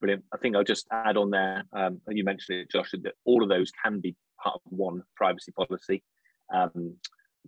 Brilliant. 0.01 0.25
I 0.35 0.37
think 0.39 0.57
I'll 0.57 0.65
just 0.65 0.87
add 0.91 1.17
on 1.17 1.31
there, 1.31 1.65
um, 1.73 2.01
you 2.09 2.25
mentioned 2.25 2.59
it, 2.59 2.71
Josh, 2.71 2.91
that 2.93 3.15
all 3.25 3.43
of 3.43 3.49
those 3.49 3.71
can 3.85 4.01
be 4.01 4.17
part 4.43 4.57
of 4.57 4.61
one 4.65 5.03
privacy 5.17 5.53
policy. 5.53 6.03
Um, 6.53 6.97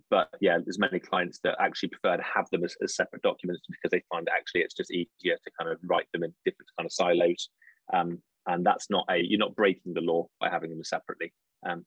but 0.09 0.29
yeah, 0.41 0.57
there's 0.63 0.79
many 0.79 0.99
clients 0.99 1.39
that 1.43 1.57
actually 1.59 1.89
prefer 1.89 2.17
to 2.17 2.23
have 2.23 2.49
them 2.51 2.63
as, 2.63 2.75
as, 2.81 2.95
separate 2.95 3.21
documents 3.21 3.61
because 3.67 3.91
they 3.91 4.03
find 4.09 4.27
actually 4.29 4.61
it's 4.61 4.73
just 4.73 4.91
easier 4.91 5.35
to 5.35 5.51
kind 5.59 5.71
of 5.71 5.79
write 5.83 6.07
them 6.13 6.23
in 6.23 6.33
different 6.43 6.69
kind 6.77 6.85
of 6.85 6.91
silos. 6.91 7.49
Um, 7.93 8.21
and 8.47 8.65
that's 8.65 8.89
not 8.89 9.05
a 9.09 9.17
you're 9.17 9.39
not 9.39 9.55
breaking 9.55 9.93
the 9.93 10.01
law 10.01 10.27
by 10.39 10.49
having 10.49 10.69
them 10.69 10.83
separately. 10.83 11.33
Um, 11.67 11.85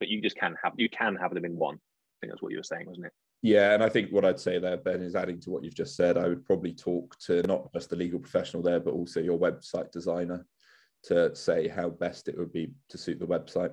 but 0.00 0.08
you 0.08 0.20
just 0.20 0.36
can 0.36 0.54
have 0.62 0.72
you 0.76 0.88
can 0.88 1.16
have 1.16 1.34
them 1.34 1.44
in 1.44 1.56
one. 1.56 1.76
I 1.76 2.16
think 2.20 2.32
that's 2.32 2.42
what 2.42 2.52
you 2.52 2.58
were 2.58 2.64
saying, 2.64 2.86
wasn't 2.86 3.06
it? 3.06 3.12
Yeah, 3.42 3.74
and 3.74 3.82
I 3.82 3.90
think 3.90 4.10
what 4.10 4.24
I'd 4.24 4.40
say 4.40 4.58
there, 4.58 4.78
Ben, 4.78 5.02
is 5.02 5.14
adding 5.14 5.38
to 5.40 5.50
what 5.50 5.64
you've 5.64 5.74
just 5.74 5.96
said. 5.96 6.16
I 6.16 6.28
would 6.28 6.46
probably 6.46 6.72
talk 6.72 7.14
to 7.26 7.42
not 7.42 7.70
just 7.74 7.90
the 7.90 7.96
legal 7.96 8.18
professional 8.18 8.62
there, 8.62 8.80
but 8.80 8.94
also 8.94 9.20
your 9.20 9.38
website 9.38 9.92
designer 9.92 10.46
to 11.04 11.36
say 11.36 11.68
how 11.68 11.90
best 11.90 12.28
it 12.28 12.38
would 12.38 12.52
be 12.52 12.72
to 12.88 12.96
suit 12.96 13.18
the 13.18 13.26
website. 13.26 13.72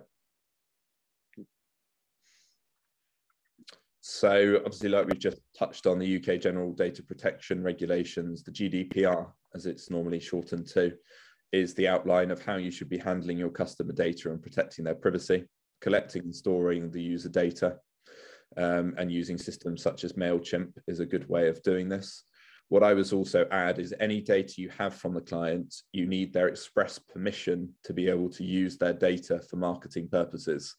So 4.01 4.57
obviously, 4.57 4.89
like 4.89 5.05
we've 5.05 5.19
just 5.19 5.39
touched 5.57 5.87
on, 5.87 5.99
the 5.99 6.17
UK 6.17 6.41
General 6.41 6.73
Data 6.73 7.01
Protection 7.03 7.63
Regulations, 7.63 8.43
the 8.43 8.51
GDPR, 8.51 9.31
as 9.55 9.67
it's 9.67 9.89
normally 9.89 10.19
shortened 10.19 10.67
to, 10.69 10.91
is 11.51 11.73
the 11.75 11.87
outline 11.87 12.31
of 12.31 12.43
how 12.43 12.55
you 12.55 12.71
should 12.71 12.89
be 12.89 12.97
handling 12.97 13.37
your 13.37 13.51
customer 13.51 13.93
data 13.93 14.31
and 14.31 14.41
protecting 14.41 14.83
their 14.83 14.95
privacy, 14.95 15.45
collecting 15.81 16.23
and 16.23 16.35
storing 16.35 16.91
the 16.91 17.01
user 17.01 17.29
data, 17.29 17.77
um, 18.57 18.93
and 18.97 19.11
using 19.11 19.37
systems 19.37 19.81
such 19.81 20.03
as 20.03 20.13
MailChimp 20.13 20.73
is 20.87 20.99
a 20.99 21.05
good 21.05 21.27
way 21.27 21.47
of 21.47 21.61
doing 21.63 21.89
this. 21.89 22.25
What 22.69 22.83
I 22.83 22.93
was 22.93 23.11
also 23.11 23.45
add 23.51 23.79
is 23.79 23.93
any 23.99 24.21
data 24.21 24.53
you 24.61 24.69
have 24.69 24.95
from 24.95 25.13
the 25.13 25.21
client, 25.21 25.75
you 25.91 26.05
need 26.05 26.31
their 26.31 26.47
express 26.47 26.97
permission 26.97 27.69
to 27.83 27.93
be 27.93 28.07
able 28.07 28.29
to 28.29 28.45
use 28.45 28.77
their 28.77 28.93
data 28.93 29.41
for 29.49 29.57
marketing 29.57 30.07
purposes. 30.09 30.75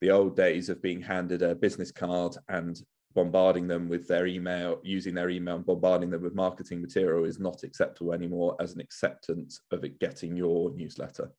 The 0.00 0.10
old 0.10 0.36
days 0.36 0.70
of 0.70 0.80
being 0.80 1.02
handed 1.02 1.42
a 1.42 1.54
business 1.54 1.92
card 1.92 2.34
and 2.48 2.80
bombarding 3.14 3.68
them 3.68 3.88
with 3.88 4.08
their 4.08 4.26
email, 4.26 4.80
using 4.82 5.14
their 5.14 5.30
email 5.30 5.56
and 5.56 5.66
bombarding 5.66 6.10
them 6.10 6.22
with 6.22 6.34
marketing 6.34 6.80
material 6.80 7.24
is 7.24 7.38
not 7.38 7.62
acceptable 7.62 8.12
anymore 8.12 8.56
as 8.58 8.74
an 8.74 8.80
acceptance 8.80 9.60
of 9.70 9.84
it 9.84 10.00
getting 10.00 10.36
your 10.36 10.74
newsletter. 10.74 11.30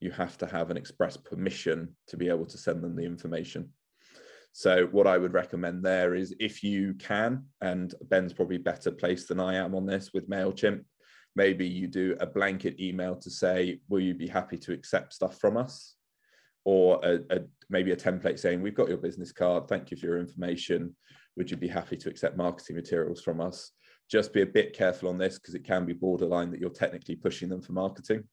You 0.00 0.10
have 0.12 0.38
to 0.38 0.46
have 0.46 0.70
an 0.70 0.76
express 0.76 1.16
permission 1.16 1.96
to 2.08 2.16
be 2.16 2.28
able 2.28 2.46
to 2.46 2.58
send 2.58 2.82
them 2.82 2.96
the 2.96 3.04
information. 3.04 3.70
So 4.52 4.86
what 4.86 5.06
I 5.06 5.18
would 5.18 5.34
recommend 5.34 5.84
there 5.84 6.14
is 6.14 6.34
if 6.40 6.62
you 6.62 6.94
can, 6.94 7.44
and 7.60 7.94
Ben's 8.02 8.32
probably 8.32 8.58
better 8.58 8.90
placed 8.90 9.28
than 9.28 9.40
I 9.40 9.56
am 9.56 9.74
on 9.74 9.86
this 9.86 10.10
with 10.12 10.28
MailChimp, 10.28 10.84
maybe 11.36 11.66
you 11.66 11.86
do 11.86 12.16
a 12.20 12.26
blanket 12.26 12.80
email 12.80 13.16
to 13.16 13.30
say, 13.30 13.80
will 13.88 14.00
you 14.00 14.14
be 14.14 14.26
happy 14.26 14.56
to 14.58 14.72
accept 14.72 15.12
stuff 15.12 15.38
from 15.38 15.56
us? 15.56 15.94
Or 16.64 17.00
a, 17.04 17.20
a, 17.30 17.40
maybe 17.70 17.92
a 17.92 17.96
template 17.96 18.38
saying, 18.38 18.62
we've 18.62 18.74
got 18.74 18.88
your 18.88 18.98
business 18.98 19.32
card, 19.32 19.68
thank 19.68 19.90
you 19.90 19.96
for 19.96 20.06
your 20.06 20.18
information. 20.18 20.94
Would 21.36 21.50
you 21.50 21.56
be 21.56 21.68
happy 21.68 21.96
to 21.96 22.08
accept 22.08 22.36
marketing 22.36 22.76
materials 22.76 23.22
from 23.22 23.40
us? 23.40 23.72
just 24.08 24.32
be 24.32 24.42
a 24.42 24.46
bit 24.46 24.72
careful 24.72 25.08
on 25.08 25.18
this 25.18 25.38
because 25.38 25.54
it 25.54 25.64
can 25.64 25.84
be 25.84 25.92
borderline 25.92 26.50
that 26.50 26.60
you're 26.60 26.70
technically 26.70 27.16
pushing 27.16 27.48
them 27.48 27.60
for 27.60 27.72
marketing. 27.72 28.24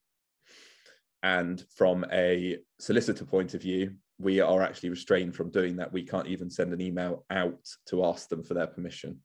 And 1.25 1.65
from 1.75 2.05
a 2.11 2.59
solicitor 2.79 3.25
point 3.25 3.55
of 3.55 3.61
view, 3.63 3.95
we 4.19 4.41
are 4.41 4.61
actually 4.61 4.91
restrained 4.91 5.35
from 5.35 5.49
doing 5.49 5.75
that. 5.77 5.91
We 5.91 6.03
can't 6.03 6.27
even 6.27 6.51
send 6.51 6.71
an 6.71 6.79
email 6.79 7.25
out 7.31 7.67
to 7.87 8.05
ask 8.05 8.29
them 8.29 8.43
for 8.43 8.53
their 8.53 8.67
permission. 8.67 9.19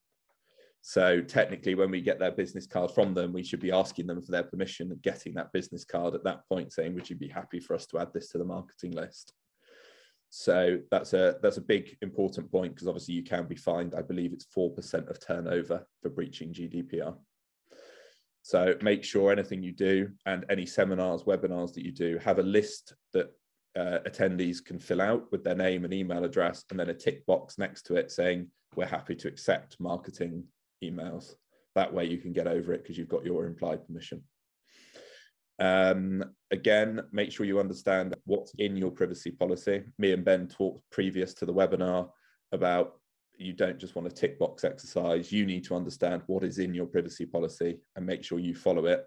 So 0.80 1.21
technically, 1.21 1.75
when 1.75 1.90
we 1.90 2.00
get 2.00 2.19
their 2.19 2.30
business 2.30 2.66
card 2.66 2.90
from 2.92 3.12
them, 3.12 3.35
we 3.35 3.45
should 3.45 3.61
be 3.61 3.71
asking 3.71 4.07
them 4.07 4.23
for 4.23 4.33
their 4.33 4.45
permission 4.45 4.90
and 4.90 5.02
getting 5.02 5.35
that 5.35 5.52
business 5.52 5.85
card 5.85 6.14
at 6.14 6.25
that 6.25 6.49
point, 6.49 6.73
saying, 6.73 6.95
"Would 6.95 7.11
you 7.11 7.16
be 7.16 7.28
happy 7.28 7.61
for 7.61 7.75
us 7.75 7.85
to 7.88 7.99
add 7.99 8.14
this 8.14 8.30
to 8.30 8.38
the 8.38 8.47
marketing 8.47 8.92
list?" 8.92 9.35
So 10.30 10.80
that's 10.90 11.12
a 11.12 11.38
that's 11.42 11.59
a 11.59 11.73
big 11.75 11.99
important 12.00 12.50
point 12.50 12.75
because 12.75 12.88
obviously 12.88 13.12
you 13.12 13.25
can 13.25 13.47
be 13.47 13.57
fined. 13.57 13.95
I 13.95 14.00
believe 14.00 14.33
it's 14.33 14.47
four 14.47 14.71
percent 14.71 15.11
of 15.11 15.21
turnover 15.21 15.87
for 16.00 16.09
breaching 16.09 16.54
GDPR. 16.54 17.14
So 18.50 18.75
make 18.83 19.04
sure 19.04 19.30
anything 19.30 19.62
you 19.62 19.71
do 19.71 20.11
and 20.26 20.45
any 20.50 20.66
seminars, 20.66 21.23
webinars 21.23 21.73
that 21.75 21.85
you 21.85 21.92
do 21.92 22.19
have 22.19 22.40
a 22.40 22.42
list 22.42 22.95
that 23.12 23.30
uh, 23.76 24.00
attendees 24.09 24.64
can 24.64 24.80
fill 24.80 25.00
out 25.00 25.30
with 25.30 25.45
their 25.45 25.54
name 25.54 25.85
and 25.85 25.95
email 25.95 26.25
address, 26.25 26.64
and 26.69 26.80
then 26.80 26.90
a 26.90 26.95
tick 26.95 27.25
box 27.26 27.59
next 27.59 27.83
to 27.83 27.95
it 27.95 28.11
saying 28.11 28.49
we're 28.75 28.87
happy 28.87 29.14
to 29.14 29.28
accept 29.28 29.78
marketing 29.78 30.42
emails. 30.83 31.37
That 31.76 31.95
way 31.95 32.07
you 32.07 32.19
can 32.19 32.33
get 32.33 32.49
over 32.49 32.73
it 32.73 32.83
because 32.83 32.99
you've 32.99 33.09
got 33.09 33.25
your 33.25 33.47
implied 33.47 33.87
permission. 33.87 34.25
Um, 35.61 36.25
again, 36.50 37.02
make 37.12 37.30
sure 37.30 37.47
you 37.47 37.61
understand 37.61 38.16
what's 38.25 38.52
in 38.59 38.76
your 38.76 38.90
privacy 38.90 39.30
policy. 39.30 39.85
Me 39.97 40.11
and 40.11 40.25
Ben 40.25 40.49
talked 40.49 40.83
previous 40.90 41.35
to 41.35 41.47
the 41.47 41.54
webinar 41.54 42.09
about 42.50 43.00
you 43.40 43.54
don't 43.54 43.78
just 43.78 43.97
want 43.97 44.06
a 44.06 44.11
tick 44.11 44.38
box 44.38 44.64
exercise. 44.64 45.32
You 45.32 45.47
need 45.47 45.64
to 45.64 45.75
understand 45.75 46.23
what 46.26 46.44
is 46.44 46.59
in 46.59 46.75
your 46.75 46.87
privacy 46.87 47.25
policy 47.25 47.78
and 47.97 48.04
make 48.04 48.23
sure 48.23 48.38
you 48.38 48.54
follow 48.54 48.87
it. 48.87 49.04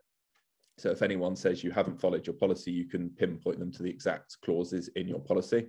So 0.79 0.89
if 0.89 1.03
anyone 1.03 1.35
says 1.35 1.63
you 1.63 1.71
haven't 1.71 2.01
followed 2.01 2.25
your 2.25 2.35
policy, 2.35 2.71
you 2.71 2.85
can 2.85 3.09
pinpoint 3.11 3.59
them 3.59 3.71
to 3.73 3.83
the 3.83 3.89
exact 3.89 4.37
clauses 4.43 4.89
in 4.95 5.07
your 5.07 5.19
policy. 5.19 5.67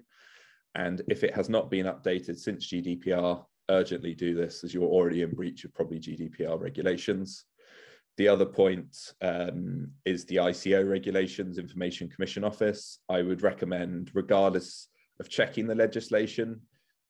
And 0.74 1.02
if 1.08 1.24
it 1.24 1.34
has 1.34 1.50
not 1.50 1.70
been 1.70 1.86
updated 1.86 2.38
since 2.38 2.66
GDPR, 2.66 3.44
urgently 3.68 4.14
do 4.14 4.34
this 4.34 4.64
as 4.64 4.72
you're 4.72 4.84
already 4.84 5.22
in 5.22 5.30
breach 5.30 5.64
of 5.64 5.74
probably 5.74 6.00
GDPR 6.00 6.58
regulations. 6.58 7.44
The 8.16 8.28
other 8.28 8.46
point 8.46 9.12
um, 9.20 9.90
is 10.04 10.24
the 10.24 10.36
ICO 10.36 10.88
regulations, 10.88 11.58
Information 11.58 12.08
Commission 12.08 12.44
Office. 12.44 13.00
I 13.08 13.22
would 13.22 13.42
recommend, 13.42 14.10
regardless 14.14 14.88
of 15.20 15.28
checking 15.28 15.66
the 15.66 15.74
legislation, 15.74 16.60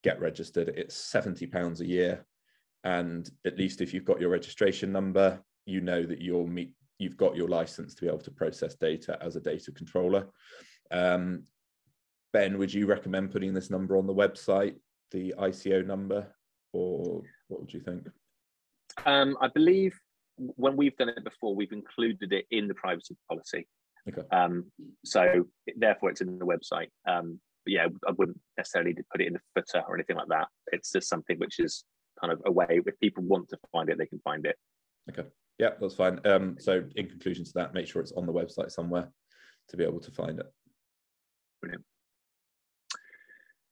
get 0.04 0.20
registered. 0.20 0.68
It's 0.68 0.96
£70 1.12 1.80
a 1.80 1.86
year. 1.86 2.24
And 2.84 3.28
at 3.44 3.58
least 3.58 3.80
if 3.80 3.92
you've 3.92 4.04
got 4.04 4.20
your 4.20 4.30
registration 4.30 4.92
number, 4.92 5.42
you 5.66 5.80
know 5.80 6.04
that 6.04 6.20
you'll 6.20 6.46
meet, 6.46 6.72
you've 6.98 7.16
got 7.16 7.34
your 7.34 7.48
license 7.48 7.94
to 7.94 8.02
be 8.02 8.08
able 8.08 8.18
to 8.18 8.30
process 8.30 8.76
data 8.76 9.18
as 9.20 9.34
a 9.34 9.40
data 9.40 9.72
controller. 9.72 10.28
Um, 10.92 11.44
ben, 12.32 12.58
would 12.58 12.72
you 12.72 12.86
recommend 12.86 13.32
putting 13.32 13.54
this 13.54 13.70
number 13.70 13.96
on 13.96 14.06
the 14.06 14.14
website, 14.14 14.76
the 15.10 15.34
ICO 15.36 15.84
number? 15.84 16.28
or 16.74 17.22
what 17.48 17.60
would 17.60 17.72
you 17.72 17.80
think? 17.80 18.06
Um, 19.06 19.38
I 19.40 19.48
believe 19.48 19.98
when 20.36 20.76
we've 20.76 20.96
done 20.96 21.08
it 21.08 21.24
before, 21.24 21.54
we've 21.54 21.72
included 21.72 22.32
it 22.32 22.46
in 22.50 22.68
the 22.68 22.74
privacy 22.74 23.16
policy. 23.28 23.66
Okay. 24.08 24.22
Um, 24.30 24.70
so 25.04 25.46
therefore, 25.76 26.10
it's 26.10 26.20
in 26.20 26.38
the 26.38 26.44
website. 26.44 26.88
Um, 27.08 27.40
yeah, 27.66 27.86
I 28.06 28.12
wouldn't 28.16 28.40
necessarily 28.56 28.94
put 29.10 29.20
it 29.20 29.26
in 29.26 29.34
the 29.34 29.40
footer 29.54 29.84
or 29.86 29.94
anything 29.94 30.16
like 30.16 30.28
that. 30.28 30.48
It's 30.72 30.92
just 30.92 31.08
something 31.08 31.38
which 31.38 31.58
is 31.58 31.84
kind 32.20 32.32
of 32.32 32.40
a 32.46 32.52
way 32.52 32.66
if 32.86 33.00
people 33.00 33.24
want 33.24 33.48
to 33.50 33.58
find 33.72 33.88
it, 33.88 33.98
they 33.98 34.06
can 34.06 34.20
find 34.20 34.46
it. 34.46 34.56
Okay. 35.10 35.28
Yeah, 35.58 35.70
that's 35.80 35.94
fine. 35.94 36.20
Um, 36.24 36.56
so 36.58 36.82
in 36.96 37.08
conclusion 37.08 37.44
to 37.44 37.52
that, 37.54 37.74
make 37.74 37.86
sure 37.86 38.02
it's 38.02 38.12
on 38.12 38.26
the 38.26 38.32
website 38.32 38.70
somewhere 38.70 39.08
to 39.68 39.76
be 39.76 39.84
able 39.84 40.00
to 40.00 40.10
find 40.10 40.38
it. 40.38 40.46
Brilliant. 41.60 41.84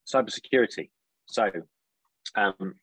Cybersecurity. 0.06 0.90
So 1.26 1.50
um, 2.37 2.75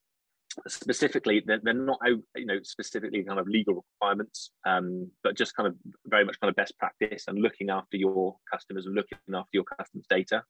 specifically 0.67 1.41
they're, 1.45 1.59
they're 1.63 1.73
not 1.73 1.99
you 2.35 2.45
know 2.45 2.59
specifically 2.63 3.23
kind 3.23 3.39
of 3.39 3.47
legal 3.47 3.75
requirements 3.75 4.51
um, 4.65 5.09
but 5.23 5.37
just 5.37 5.55
kind 5.55 5.67
of 5.67 5.75
very 6.07 6.25
much 6.25 6.39
kind 6.39 6.49
of 6.49 6.55
best 6.55 6.77
practice 6.77 7.25
and 7.27 7.39
looking 7.39 7.69
after 7.69 7.97
your 7.97 8.35
customers 8.51 8.85
and 8.85 8.95
looking 8.95 9.17
after 9.33 9.49
your 9.53 9.63
customers 9.63 10.05
data 10.09 10.43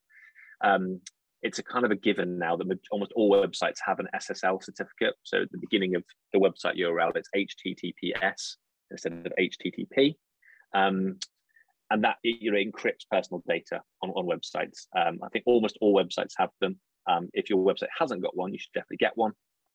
um, 0.63 0.99
it's 1.41 1.59
a 1.59 1.63
kind 1.63 1.85
of 1.85 1.91
a 1.91 1.95
given 1.95 2.37
now 2.37 2.55
that 2.55 2.67
almost 2.91 3.13
all 3.15 3.31
websites 3.31 3.77
have 3.85 3.99
an 3.99 4.07
ssl 4.15 4.61
certificate 4.61 5.15
so 5.23 5.41
at 5.41 5.51
the 5.51 5.57
beginning 5.57 5.95
of 5.95 6.03
the 6.33 6.39
website 6.39 6.77
url 6.77 7.11
it's 7.15 7.29
https 7.35 8.55
instead 8.91 9.13
of 9.13 9.33
http 9.39 10.15
um, 10.75 11.17
and 11.91 12.03
that 12.03 12.17
you 12.23 12.51
know 12.51 12.57
encrypts 12.57 13.07
personal 13.09 13.41
data 13.47 13.81
on, 14.03 14.09
on 14.11 14.25
websites 14.25 14.87
um, 14.97 15.19
i 15.23 15.29
think 15.29 15.43
almost 15.47 15.77
all 15.81 15.95
websites 15.95 16.33
have 16.37 16.49
them 16.61 16.77
um, 17.09 17.29
if 17.33 17.49
your 17.49 17.59
website 17.59 17.87
hasn't 17.97 18.21
got 18.21 18.35
one 18.35 18.51
you 18.51 18.59
should 18.59 18.73
definitely 18.73 18.97
get 18.97 19.13
one 19.15 19.31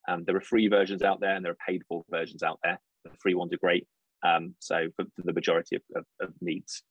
um, 0.08 0.24
there 0.24 0.36
are 0.36 0.40
free 0.40 0.68
versions 0.68 1.02
out 1.02 1.20
there 1.20 1.34
and 1.34 1.44
there 1.44 1.52
are 1.52 1.66
paid 1.66 1.82
for 1.88 2.04
versions 2.10 2.42
out 2.42 2.58
there. 2.62 2.78
The 3.04 3.10
free 3.20 3.34
ones 3.34 3.52
are 3.52 3.58
great. 3.58 3.86
Um, 4.24 4.54
so 4.58 4.88
for, 4.96 5.04
for, 5.16 5.22
the 5.22 5.32
majority 5.32 5.76
of, 5.76 5.82
of, 5.96 6.04
of 6.20 6.34
needs. 6.40 6.82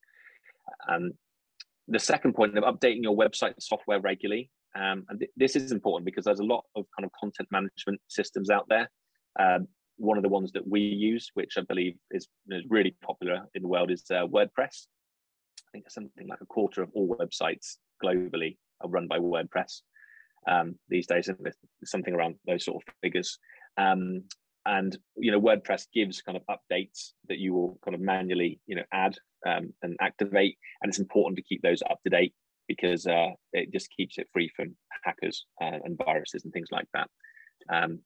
The 1.87 1.99
second 1.99 2.33
point 2.33 2.57
of 2.57 2.63
updating 2.63 3.03
your 3.03 3.15
website 3.15 3.53
software 3.59 3.99
regularly. 3.99 4.49
Um, 4.75 5.05
and 5.09 5.19
th 5.19 5.29
this 5.35 5.55
is 5.55 5.71
important 5.71 6.05
because 6.05 6.25
there's 6.25 6.39
a 6.39 6.53
lot 6.55 6.63
of 6.75 6.85
kind 6.95 7.05
of 7.05 7.11
content 7.19 7.47
management 7.51 8.01
systems 8.07 8.49
out 8.49 8.65
there. 8.69 8.89
Um, 9.39 9.67
one 9.97 10.17
of 10.17 10.23
the 10.23 10.29
ones 10.29 10.51
that 10.53 10.67
we 10.67 10.81
use, 10.81 11.29
which 11.35 11.53
I 11.57 11.61
believe 11.61 11.95
is, 12.11 12.27
is 12.49 12.63
really 12.69 12.95
popular 13.03 13.41
in 13.53 13.61
the 13.61 13.67
world, 13.67 13.91
is 13.91 14.03
uh, 14.09 14.25
WordPress. 14.25 14.87
I 15.67 15.69
think 15.71 15.89
something 15.89 16.27
like 16.27 16.41
a 16.41 16.45
quarter 16.45 16.81
of 16.81 16.89
all 16.93 17.15
websites 17.15 17.77
globally 18.03 18.57
are 18.81 18.89
run 18.89 19.07
by 19.07 19.19
WordPress 19.19 19.81
um, 20.47 20.75
these 20.89 21.07
days, 21.07 21.29
something 21.85 22.13
around 22.13 22.35
those 22.47 22.65
sort 22.65 22.77
of 22.81 22.93
figures. 23.01 23.37
Um, 23.77 24.23
and 24.65 24.97
you 25.17 25.31
know, 25.31 25.41
WordPress 25.41 25.87
gives 25.93 26.21
kind 26.21 26.37
of 26.37 26.43
updates 26.55 27.11
that 27.27 27.37
you 27.37 27.53
will 27.53 27.79
kind 27.83 27.95
of 27.95 28.01
manually 28.01 28.59
you 28.65 28.75
know 28.75 28.83
add 28.93 29.17
um, 29.45 29.73
and 29.81 29.97
activate, 30.01 30.57
and 30.81 30.89
it's 30.89 30.99
important 30.99 31.37
to 31.37 31.43
keep 31.43 31.61
those 31.61 31.81
up 31.89 31.99
to 32.03 32.09
date 32.09 32.33
because 32.67 33.05
uh, 33.07 33.29
it 33.51 33.71
just 33.71 33.89
keeps 33.95 34.17
it 34.17 34.27
free 34.31 34.49
from 34.55 34.75
hackers 35.03 35.45
uh, 35.61 35.79
and 35.83 35.99
viruses 36.05 36.43
and 36.43 36.53
things 36.53 36.69
like 36.71 36.87
that. 36.93 37.09
Um, 37.71 37.99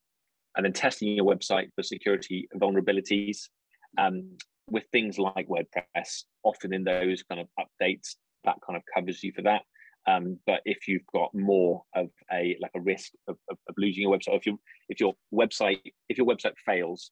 and 0.55 0.65
then 0.65 0.73
testing 0.73 1.09
your 1.09 1.25
website 1.25 1.69
for 1.75 1.83
security 1.83 2.47
vulnerabilities 2.55 3.49
um, 3.97 4.37
with 4.69 4.83
things 4.91 5.19
like 5.19 5.47
WordPress. 5.47 6.23
Often 6.43 6.73
in 6.73 6.83
those 6.83 7.23
kind 7.23 7.39
of 7.39 7.47
updates, 7.59 8.15
that 8.43 8.57
kind 8.65 8.75
of 8.75 8.83
covers 8.93 9.23
you 9.23 9.31
for 9.33 9.43
that. 9.43 9.61
Um, 10.07 10.39
but 10.47 10.61
if 10.65 10.87
you've 10.87 11.05
got 11.13 11.35
more 11.35 11.83
of 11.93 12.07
a 12.31 12.57
like 12.61 12.71
a 12.75 12.79
risk 12.79 13.11
of, 13.27 13.35
of, 13.51 13.57
of, 13.67 13.75
losing 13.77 14.03
your 14.03 14.17
website, 14.17 14.37
if 14.37 14.45
you 14.45 14.59
if 14.87 14.99
your 15.01 15.13
website 15.33 15.81
if 16.07 16.17
your 16.17 16.25
website 16.25 16.53
fails, 16.65 17.11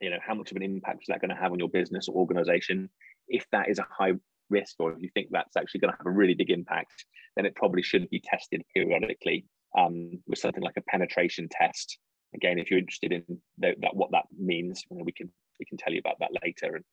you 0.00 0.10
know 0.10 0.18
how 0.26 0.34
much 0.34 0.50
of 0.50 0.56
an 0.56 0.62
impact 0.62 1.02
is 1.02 1.06
that 1.08 1.20
going 1.20 1.30
to 1.30 1.36
have 1.36 1.52
on 1.52 1.58
your 1.58 1.68
business 1.68 2.08
or 2.08 2.14
organization? 2.16 2.90
If 3.28 3.46
that 3.52 3.68
is 3.68 3.78
a 3.78 3.86
high 3.88 4.12
risk, 4.50 4.76
or 4.78 4.92
if 4.92 5.00
you 5.00 5.10
think 5.14 5.28
that's 5.30 5.56
actually 5.56 5.80
going 5.80 5.92
to 5.92 5.96
have 5.96 6.06
a 6.06 6.10
really 6.10 6.34
big 6.34 6.50
impact, 6.50 7.04
then 7.36 7.46
it 7.46 7.54
probably 7.54 7.82
should 7.82 8.08
be 8.10 8.20
tested 8.20 8.62
periodically 8.74 9.46
um, 9.76 10.10
with 10.26 10.38
something 10.38 10.62
like 10.62 10.76
a 10.76 10.82
penetration 10.82 11.48
test. 11.50 11.98
Again, 12.34 12.58
if 12.58 12.70
you're 12.70 12.80
interested 12.80 13.12
in 13.12 13.22
that, 13.58 13.76
what 13.92 14.10
that 14.12 14.24
means, 14.36 14.82
you 14.90 14.98
know, 14.98 15.04
we 15.04 15.12
can 15.12 15.30
we 15.58 15.66
can 15.66 15.78
tell 15.78 15.92
you 15.92 16.00
about 16.00 16.18
that 16.20 16.30
later. 16.44 16.76
And 16.76 16.84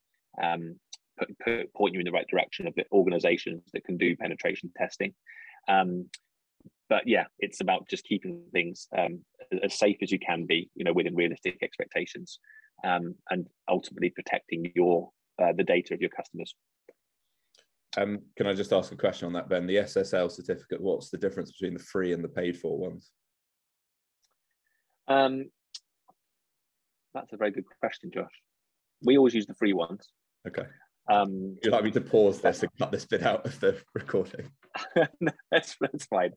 um, 0.42 0.80
put, 1.18 1.40
put, 1.40 1.74
point 1.74 1.94
you 1.94 2.00
in 2.00 2.06
the 2.06 2.12
right 2.12 2.28
direction 2.28 2.68
of 2.68 2.76
the 2.76 2.86
organizations 2.92 3.64
that 3.74 3.84
can 3.84 3.98
do 3.98 4.16
penetration 4.16 4.72
testing. 4.78 5.14
Um, 5.68 6.10
but 6.90 7.08
yeah, 7.08 7.26
it's 7.40 7.62
about 7.62 7.88
just 7.88 8.04
keeping 8.04 8.44
things 8.52 8.88
um, 8.98 9.22
as 9.64 9.80
safe 9.80 9.98
as 10.02 10.12
you 10.12 10.20
can 10.20 10.46
be, 10.46 10.70
you 10.76 10.84
know, 10.84 10.94
within 10.94 11.16
realistic 11.16 11.58
expectations, 11.64 12.40
um, 12.84 13.16
and 13.30 13.48
ultimately 13.70 14.10
protecting 14.10 14.72
your 14.76 15.10
uh, 15.42 15.54
the 15.56 15.64
data 15.64 15.94
of 15.94 16.02
your 16.02 16.10
customers. 16.10 16.56
Um, 17.98 18.20
can 18.38 18.48
I 18.48 18.54
just 18.54 18.72
ask 18.72 18.92
a 18.92 18.98
question 18.98 19.26
on 19.26 19.34
that, 19.34 19.50
Ben? 19.50 19.68
The 19.68 19.78
SSL 19.78 20.32
certificate, 20.32 20.80
what's 20.80 21.10
the 21.10 21.18
difference 21.18 21.52
between 21.52 21.74
the 21.74 21.84
free 21.84 22.14
and 22.14 22.24
the 22.24 22.30
paid 22.30 22.58
for 22.58 22.78
ones? 22.78 23.12
Um, 25.08 25.50
that's 27.14 27.34
a 27.34 27.38
very 27.38 27.52
good 27.52 27.66
question, 27.82 28.12
Josh. 28.14 28.32
We 29.04 29.18
always 29.18 29.34
use 29.34 29.46
the 29.46 29.56
free 29.56 29.74
ones. 29.74 30.08
Okay. 30.48 30.66
Um, 31.10 31.56
Would 31.56 31.66
you 31.66 31.72
like 31.72 31.84
me 31.84 31.92
to 31.92 32.02
pause 32.02 32.40
this 32.40 32.62
and 32.62 32.72
cut 32.80 32.92
this 32.92 33.06
bit 33.06 33.24
out 33.24 33.46
of 33.46 33.60
the 33.60 33.78
recording? 33.94 34.50
that's, 35.52 35.76
that's 35.82 36.06
fine. 36.06 36.32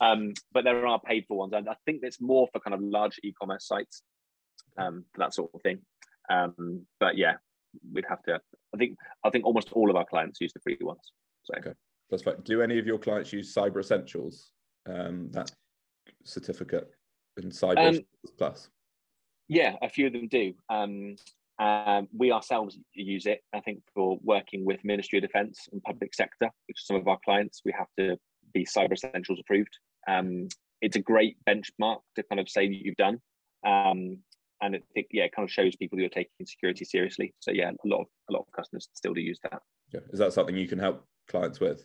Um, 0.00 0.32
but 0.52 0.64
there 0.64 0.86
are 0.86 1.00
paid 1.00 1.26
for 1.28 1.36
ones, 1.36 1.52
and 1.52 1.68
I 1.68 1.76
think 1.84 2.00
it's 2.02 2.20
more 2.20 2.48
for 2.52 2.60
kind 2.60 2.72
of 2.72 2.80
large 2.80 3.18
e-commerce 3.22 3.66
sites, 3.66 4.02
um, 4.78 5.04
that 5.16 5.34
sort 5.34 5.50
of 5.54 5.62
thing. 5.62 5.78
Um, 6.30 6.86
but 7.00 7.16
yeah, 7.16 7.34
we'd 7.92 8.06
have 8.08 8.22
to. 8.24 8.40
I 8.74 8.78
think 8.78 8.96
I 9.24 9.30
think 9.30 9.44
almost 9.44 9.72
all 9.72 9.90
of 9.90 9.96
our 9.96 10.04
clients 10.04 10.40
use 10.40 10.52
the 10.52 10.60
free 10.60 10.78
ones. 10.80 11.12
So. 11.44 11.54
Okay, 11.58 11.72
that's 12.10 12.22
fine. 12.22 12.40
Do 12.42 12.62
any 12.62 12.78
of 12.78 12.86
your 12.86 12.98
clients 12.98 13.32
use 13.32 13.54
Cyber 13.54 13.80
Essentials? 13.80 14.52
Um, 14.88 15.30
that 15.32 15.50
certificate 16.24 16.88
in 17.36 17.50
Cyber 17.50 17.96
um, 17.96 18.00
Plus. 18.38 18.68
Yeah, 19.48 19.74
a 19.82 19.88
few 19.88 20.06
of 20.08 20.12
them 20.12 20.28
do. 20.28 20.54
Um, 20.68 21.16
um, 21.58 22.08
we 22.16 22.32
ourselves 22.32 22.78
use 22.94 23.26
it, 23.26 23.40
I 23.54 23.60
think, 23.60 23.80
for 23.94 24.18
working 24.22 24.64
with 24.64 24.84
Ministry 24.84 25.18
of 25.18 25.22
Defence 25.22 25.68
and 25.72 25.82
public 25.82 26.14
sector, 26.14 26.50
which 26.66 26.78
are 26.78 26.86
some 26.86 26.96
of 26.96 27.08
our 27.08 27.18
clients. 27.24 27.62
We 27.64 27.72
have 27.76 27.86
to 27.98 28.16
be 28.52 28.64
Cyber 28.64 28.92
Essentials 28.92 29.40
approved. 29.40 29.76
Um, 30.08 30.48
it's 30.82 30.96
a 30.96 31.00
great 31.00 31.36
benchmark 31.48 31.98
to 32.16 32.22
kind 32.24 32.40
of 32.40 32.48
say 32.48 32.68
that 32.68 32.76
you've 32.76 32.96
done. 32.96 33.20
Um, 33.66 34.18
and 34.62 34.76
I 34.76 34.80
think, 34.94 35.08
yeah, 35.10 35.24
it 35.24 35.34
kind 35.34 35.46
of 35.46 35.52
shows 35.52 35.76
people 35.76 35.98
you're 35.98 36.08
taking 36.08 36.30
security 36.44 36.84
seriously. 36.84 37.34
So 37.40 37.52
yeah, 37.52 37.70
a 37.70 37.88
lot 37.88 38.00
of 38.00 38.06
a 38.30 38.32
lot 38.32 38.40
of 38.40 38.52
customers 38.52 38.88
still 38.94 39.14
do 39.14 39.20
use 39.20 39.38
that. 39.42 39.60
Yeah. 39.92 40.00
Is 40.12 40.18
that 40.18 40.32
something 40.32 40.56
you 40.56 40.68
can 40.68 40.78
help 40.78 41.04
clients 41.28 41.60
with? 41.60 41.84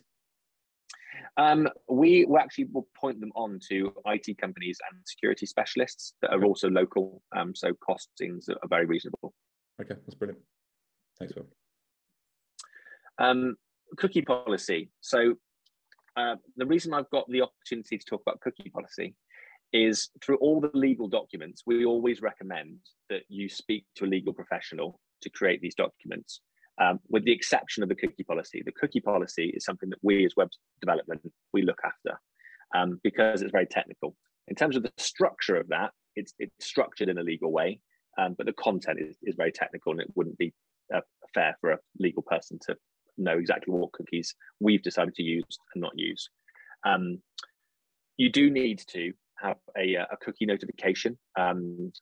Um, 1.36 1.68
we 1.88 2.24
will 2.24 2.38
actually 2.38 2.68
will 2.72 2.88
point 2.98 3.20
them 3.20 3.32
on 3.34 3.58
to 3.70 3.92
IT 4.06 4.38
companies 4.38 4.78
and 4.90 5.00
security 5.04 5.46
specialists 5.46 6.14
that 6.20 6.32
are 6.32 6.44
also 6.44 6.68
local. 6.68 7.22
Um, 7.34 7.54
so 7.54 7.72
costings 7.72 8.48
are 8.48 8.68
very 8.68 8.86
reasonable. 8.86 9.32
Okay, 9.80 9.94
that's 9.94 10.14
brilliant. 10.14 10.42
Thanks, 11.18 11.34
Will. 11.34 11.46
Um, 13.18 13.56
cookie 13.96 14.22
policy. 14.22 14.90
So 15.00 15.34
uh, 16.16 16.36
the 16.56 16.66
reason 16.66 16.92
I've 16.92 17.10
got 17.10 17.28
the 17.30 17.42
opportunity 17.42 17.98
to 17.98 18.04
talk 18.04 18.22
about 18.26 18.40
cookie 18.40 18.70
policy 18.70 19.14
is 19.72 20.10
through 20.22 20.36
all 20.36 20.60
the 20.60 20.70
legal 20.74 21.08
documents, 21.08 21.62
we 21.66 21.84
always 21.84 22.20
recommend 22.20 22.78
that 23.08 23.22
you 23.28 23.48
speak 23.48 23.84
to 23.96 24.04
a 24.04 24.06
legal 24.06 24.32
professional 24.32 25.00
to 25.22 25.30
create 25.30 25.60
these 25.60 25.74
documents 25.74 26.40
um, 26.80 26.98
with 27.08 27.24
the 27.24 27.32
exception 27.32 27.82
of 27.82 27.88
the 27.88 27.94
cookie 27.94 28.24
policy. 28.24 28.62
The 28.64 28.72
cookie 28.72 29.00
policy 29.00 29.52
is 29.54 29.64
something 29.64 29.90
that 29.90 29.98
we 30.02 30.24
as 30.24 30.34
web 30.36 30.48
development, 30.80 31.20
we 31.52 31.62
look 31.62 31.80
after 31.84 32.18
um, 32.74 33.00
because 33.02 33.42
it's 33.42 33.52
very 33.52 33.66
technical. 33.66 34.16
In 34.48 34.56
terms 34.56 34.76
of 34.76 34.82
the 34.82 34.92
structure 34.98 35.56
of 35.56 35.68
that, 35.68 35.92
it's, 36.16 36.34
it's 36.38 36.52
structured 36.60 37.08
in 37.08 37.18
a 37.18 37.22
legal 37.22 37.52
way, 37.52 37.80
um, 38.18 38.34
but 38.36 38.46
the 38.46 38.52
content 38.52 38.98
is, 39.00 39.16
is 39.22 39.34
very 39.36 39.52
technical 39.52 39.92
and 39.92 40.00
it 40.00 40.08
wouldn't 40.14 40.38
be 40.38 40.52
uh, 40.94 41.00
fair 41.34 41.56
for 41.60 41.72
a 41.72 41.78
legal 41.98 42.22
person 42.22 42.58
to 42.66 42.76
know 43.16 43.38
exactly 43.38 43.72
what 43.72 43.92
cookies 43.92 44.34
we've 44.60 44.82
decided 44.82 45.14
to 45.14 45.22
use 45.22 45.58
and 45.74 45.82
not 45.82 45.92
use. 45.96 46.28
Um, 46.84 47.18
you 48.16 48.30
do 48.30 48.50
need 48.50 48.82
to 48.88 49.12
have 49.42 49.56
a, 49.76 49.94
a 49.94 50.16
cookie 50.20 50.46
notification. 50.46 51.18
Um, 51.38 51.92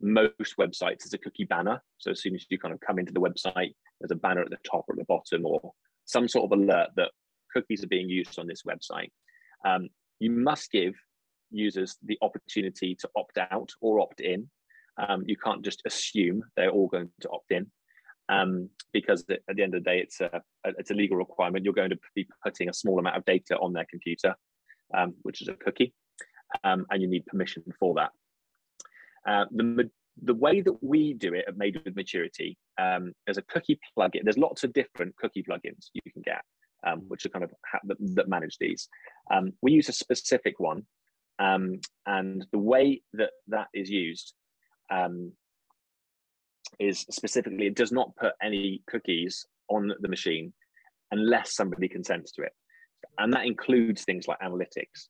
most 0.00 0.56
websites 0.58 1.04
is 1.04 1.12
a 1.14 1.18
cookie 1.18 1.44
banner. 1.44 1.82
So 1.98 2.12
as 2.12 2.22
soon 2.22 2.34
as 2.34 2.46
you 2.48 2.58
kind 2.58 2.74
of 2.74 2.80
come 2.80 2.98
into 2.98 3.12
the 3.12 3.20
website, 3.20 3.74
there's 4.00 4.10
a 4.10 4.16
banner 4.16 4.42
at 4.42 4.50
the 4.50 4.58
top 4.70 4.84
or 4.88 4.92
at 4.92 4.98
the 4.98 5.04
bottom 5.04 5.44
or 5.44 5.72
some 6.04 6.28
sort 6.28 6.50
of 6.50 6.58
alert 6.58 6.90
that 6.96 7.10
cookies 7.52 7.82
are 7.82 7.88
being 7.88 8.08
used 8.08 8.38
on 8.38 8.46
this 8.46 8.62
website. 8.62 9.10
Um, 9.64 9.88
you 10.20 10.30
must 10.30 10.70
give 10.70 10.94
users 11.50 11.96
the 12.04 12.18
opportunity 12.22 12.94
to 12.94 13.08
opt 13.16 13.38
out 13.38 13.70
or 13.80 14.00
opt 14.00 14.20
in. 14.20 14.48
Um, 14.98 15.24
you 15.26 15.36
can't 15.36 15.64
just 15.64 15.82
assume 15.86 16.42
they're 16.56 16.70
all 16.70 16.88
going 16.88 17.10
to 17.20 17.28
opt 17.30 17.50
in 17.52 17.70
um, 18.28 18.68
because 18.92 19.24
at 19.30 19.40
the 19.56 19.62
end 19.62 19.74
of 19.74 19.84
the 19.84 19.90
day, 19.90 19.98
it's 20.00 20.20
a, 20.20 20.42
it's 20.64 20.90
a 20.90 20.94
legal 20.94 21.16
requirement. 21.16 21.64
You're 21.64 21.74
going 21.74 21.90
to 21.90 21.98
be 22.14 22.28
putting 22.44 22.68
a 22.68 22.74
small 22.74 22.98
amount 22.98 23.16
of 23.16 23.24
data 23.24 23.56
on 23.58 23.72
their 23.72 23.86
computer, 23.88 24.34
um, 24.96 25.14
which 25.22 25.40
is 25.40 25.48
a 25.48 25.54
cookie, 25.54 25.94
um, 26.64 26.86
and 26.90 27.02
you 27.02 27.08
need 27.08 27.26
permission 27.26 27.62
for 27.78 27.94
that. 27.94 28.10
Uh, 29.26 29.44
the, 29.50 29.90
the 30.22 30.34
way 30.34 30.60
that 30.60 30.82
we 30.82 31.14
do 31.14 31.34
it 31.34 31.44
at 31.46 31.56
Made 31.56 31.80
with 31.84 31.96
Maturity, 31.96 32.58
um, 32.80 33.12
there's 33.26 33.38
a 33.38 33.42
cookie 33.42 33.78
plugin. 33.96 34.24
There's 34.24 34.38
lots 34.38 34.64
of 34.64 34.72
different 34.72 35.16
cookie 35.16 35.44
plugins 35.48 35.86
you 35.92 36.12
can 36.12 36.22
get, 36.22 36.42
um, 36.86 37.02
which 37.08 37.26
are 37.26 37.30
kind 37.30 37.44
of 37.44 37.52
that, 37.84 37.96
that, 38.14 38.28
manage 38.28 38.56
these. 38.58 38.88
Um, 39.30 39.52
we 39.62 39.72
use 39.72 39.88
a 39.88 39.92
specific 39.92 40.58
one, 40.58 40.86
um, 41.38 41.80
and 42.06 42.46
the 42.52 42.58
way 42.58 43.02
that 43.14 43.30
that 43.48 43.68
is 43.74 43.90
used 43.90 44.34
um, 44.90 45.32
is 46.78 47.00
specifically 47.10 47.66
it 47.66 47.76
does 47.76 47.92
not 47.92 48.16
put 48.16 48.32
any 48.42 48.82
cookies 48.88 49.46
on 49.68 49.92
the 50.00 50.08
machine 50.08 50.52
unless 51.10 51.54
somebody 51.54 51.88
consents 51.88 52.32
to 52.32 52.42
it, 52.42 52.52
and 53.18 53.32
that 53.32 53.46
includes 53.46 54.04
things 54.04 54.26
like 54.26 54.40
analytics. 54.40 55.08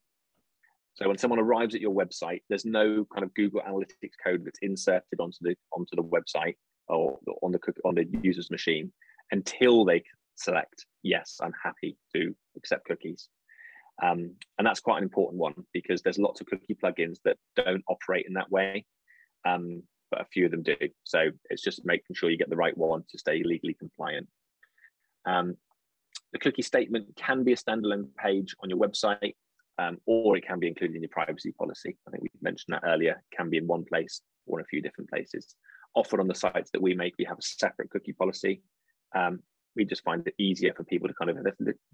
So 0.98 1.06
when 1.06 1.16
someone 1.16 1.38
arrives 1.38 1.76
at 1.76 1.80
your 1.80 1.94
website, 1.94 2.40
there's 2.48 2.64
no 2.64 3.06
kind 3.14 3.22
of 3.22 3.32
Google 3.34 3.61
Analytics 3.61 4.16
code 4.22 4.44
that's 4.44 4.58
inserted 4.62 5.20
onto 5.20 5.38
the 5.42 5.54
onto 5.72 5.94
the 5.94 6.02
website 6.02 6.56
or 6.88 7.20
on 7.40 7.52
the 7.52 7.61
on 7.84 7.94
the 7.94 8.04
user's 8.20 8.50
machine 8.50 8.92
until 9.30 9.84
they 9.84 10.02
select 10.34 10.87
yes, 11.04 11.38
I'm 11.40 11.52
happy 11.62 11.96
to 12.16 12.34
accept 12.56 12.87
cookies. 12.87 13.28
Um, 14.02 14.34
and 14.58 14.66
that's 14.66 14.80
quite 14.80 14.98
an 14.98 15.04
important 15.04 15.38
one 15.38 15.54
because 15.72 16.02
there's 16.02 16.18
lots 16.18 16.40
of 16.40 16.48
cookie 16.48 16.76
plugins 16.82 17.18
that 17.24 17.37
don't 17.54 17.84
operate 17.88 18.26
in 18.26 18.34
that 18.34 18.50
way, 18.50 18.84
um, 19.46 19.84
but 20.11 20.20
a 20.20 20.24
few 20.24 20.46
of 20.46 20.50
them 20.50 20.64
do. 20.64 20.76
So 21.04 21.30
it's 21.48 21.62
just 21.62 21.84
making 21.84 22.16
sure 22.16 22.28
you 22.28 22.38
get 22.38 22.50
the 22.50 22.56
right 22.56 22.76
one 22.76 23.04
to 23.11 23.18
stay 23.18 23.42
legally 23.44 23.74
compliant. 23.74 24.26
Um, 25.26 25.56
the 26.32 26.40
cookie 26.40 26.62
statement 26.62 27.14
can 27.16 27.44
be 27.44 27.52
a 27.52 27.56
standalone 27.56 28.08
page 28.16 28.56
on 28.62 28.68
your 28.68 28.78
website 28.78 29.34
um, 29.78 29.98
or 30.06 30.36
it 30.36 30.46
can 30.46 30.58
be 30.58 30.68
included 30.68 30.96
in 30.96 31.02
your 31.02 31.10
privacy 31.10 31.52
policy. 31.52 31.96
I 32.06 32.10
think 32.10 32.22
we 32.22 32.30
mentioned 32.42 32.74
that 32.74 32.86
earlier. 32.86 33.12
It 33.12 33.36
can 33.36 33.50
be 33.50 33.58
in 33.58 33.66
one 33.66 33.84
place 33.84 34.20
or 34.46 34.58
in 34.58 34.64
a 34.64 34.68
few 34.68 34.82
different 34.82 35.10
places. 35.10 35.54
Often 35.94 36.20
on 36.20 36.28
the 36.28 36.34
sites 36.34 36.70
that 36.72 36.82
we 36.82 36.94
make, 36.94 37.14
we 37.18 37.24
have 37.24 37.38
a 37.38 37.42
separate 37.42 37.90
cookie 37.90 38.12
policy. 38.12 38.62
Um, 39.14 39.40
we 39.76 39.84
just 39.84 40.02
find 40.02 40.26
it 40.26 40.34
easier 40.38 40.74
for 40.74 40.84
people 40.84 41.08
to 41.08 41.14
kind 41.14 41.30
of 41.30 41.46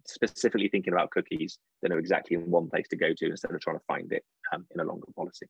specifically 0.07 0.69
thinking 0.69 0.93
about 0.93 1.11
cookies, 1.11 1.59
they 1.83 1.89
know 1.89 1.99
exactly 1.99 2.35
in 2.35 2.51
one 2.51 2.69
place 2.69 2.89
to 2.89 2.97
go 2.97 3.13
to 3.15 3.27
instead 3.27 3.51
of 3.51 3.61
trying 3.61 3.77
to 3.77 3.85
find 3.87 4.11
it 4.13 4.25
um, 4.53 4.67
in 4.75 4.81
a 4.81 4.85
longer 4.85 5.07
policy. 5.15 5.47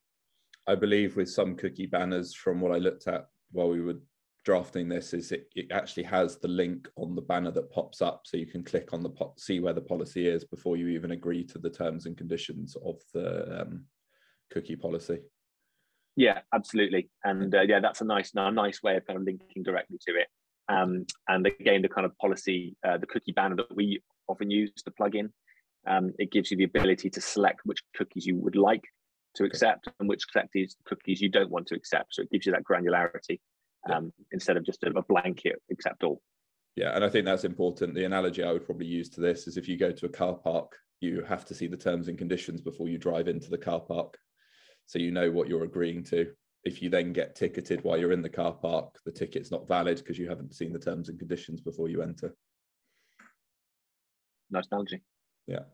I 0.66 0.75
believe 0.75 1.16
with 1.16 1.31
some 1.31 1.55
cookie 1.55 1.87
banners, 1.87 2.35
from 2.35 2.61
what 2.61 2.73
I 2.73 2.79
looked 2.79 3.07
at 3.07 3.29
while 3.53 3.68
we 3.68 3.83
were 3.83 3.99
drafting 4.45 4.89
this 4.89 5.15
is 5.15 5.33
it, 5.33 5.49
it 5.55 5.67
actually 5.73 6.03
has 6.03 6.37
the 6.37 6.49
link 6.49 6.89
on 6.97 7.15
the 7.15 7.23
banner 7.23 7.51
that 7.51 7.71
pops 7.73 8.03
up 8.03 8.23
so 8.25 8.37
you 8.37 8.47
can 8.47 8.63
click 8.63 8.93
on 8.93 9.03
the 9.03 9.09
pot 9.09 9.39
see 9.41 9.59
where 9.59 9.73
the 9.73 9.81
policy 9.81 10.29
is 10.29 10.45
before 10.45 10.77
you 10.77 10.89
even 10.89 11.13
agree 11.13 11.43
to 11.43 11.59
the 11.59 11.71
terms 11.71 12.07
and 12.07 12.17
conditions 12.17 12.77
of 12.85 13.01
the 13.15 13.63
um, 13.63 13.85
cookie 14.51 14.77
policy. 14.77 15.19
Yeah 16.17 16.41
absolutely. 16.53 17.11
And 17.25 17.55
uh, 17.55 17.63
yeah 17.63 17.81
that's 17.81 18.03
a 18.03 18.05
nice 18.05 18.33
a 18.35 18.51
nice 18.51 18.83
way 18.83 18.97
of 18.97 19.07
kind 19.07 19.19
of 19.19 19.25
linking 19.25 19.63
directly 19.63 19.99
to 20.07 20.15
it. 20.15 20.29
Um, 20.69 21.07
and 21.29 21.47
again 21.47 21.83
the 21.83 21.89
kind 21.89 22.05
of 22.05 22.17
policy 22.19 22.77
uh, 22.87 22.99
the 22.99 23.07
cookie 23.07 23.33
banner 23.33 23.57
that 23.57 23.75
we 23.75 24.03
often 24.29 24.51
use 24.51 24.73
the 24.85 24.93
plugin 24.93 25.31
um, 25.87 26.13
it 26.19 26.31
gives 26.31 26.51
you 26.51 26.57
the 26.57 26.65
ability 26.65 27.11
to 27.11 27.21
select 27.21 27.61
which 27.65 27.83
cookies 27.97 28.27
you 28.27 28.37
would 28.37 28.57
like 28.57 28.85
to 29.35 29.45
accept 29.45 29.89
and 30.01 30.09
which 30.09 30.25
cookies 30.33 30.77
cookies 30.85 31.21
you 31.21 31.29
don't 31.29 31.51
want 31.51 31.67
to 31.67 31.75
accept. 31.75 32.15
So 32.15 32.23
it 32.23 32.31
gives 32.31 32.47
you 32.47 32.53
that 32.53 32.65
granularity 32.65 33.41
um, 33.90 34.12
instead 34.33 34.57
of 34.57 34.64
just 34.64 34.83
a, 34.85 34.90
a 34.90 35.03
blanket 35.03 35.61
accept 35.70 36.05
all. 36.05 36.20
Yeah, 36.77 36.94
and 36.94 37.05
I 37.05 37.09
think 37.09 37.25
that's 37.25 37.44
important. 37.44 37.94
The 37.94 38.05
analogy 38.05 38.42
I 38.42 38.53
would 38.53 38.66
probably 38.66 38.87
use 38.87 39.09
to 39.11 39.20
this 39.20 39.47
is 39.47 39.57
if 39.57 39.68
you 39.68 39.77
go 39.77 39.92
to 39.92 40.07
a 40.07 40.11
car 40.11 40.35
park, 40.35 40.77
you 41.01 41.23
have 41.23 41.44
to 41.47 41.55
see 41.55 41.66
the 41.66 41.77
terms 41.77 42.09
and 42.09 42.18
conditions 42.18 42.61
before 42.61 42.88
you 42.88 42.99
drive 42.99 43.29
into 43.29 43.51
the 43.51 43.59
car 43.59 43.81
park. 43.81 44.18
So 44.87 44.99
you 44.99 45.11
know 45.11 45.31
what 45.31 45.49
you're 45.49 45.64
agreeing 45.64 46.03
to. 46.05 46.33
If 46.64 46.83
you 46.83 46.88
then 46.88 47.12
get 47.12 47.37
ticketed 47.37 47.85
while 47.85 47.99
you're 47.99 48.12
in 48.12 48.23
the 48.23 48.29
car 48.29 48.53
park, 48.53 48.99
the 49.05 49.12
ticket's 49.12 49.51
not 49.51 49.68
valid 49.68 49.99
because 49.99 50.18
you 50.18 50.29
haven't 50.29 50.55
seen 50.55 50.73
the 50.73 50.79
terms 50.79 51.09
and 51.09 51.18
conditions 51.18 51.61
before 51.61 51.88
you 51.88 52.03
enter. 52.03 52.35
Nice 54.51 54.66
analogy. 54.70 55.03
Yeah. 55.47 55.64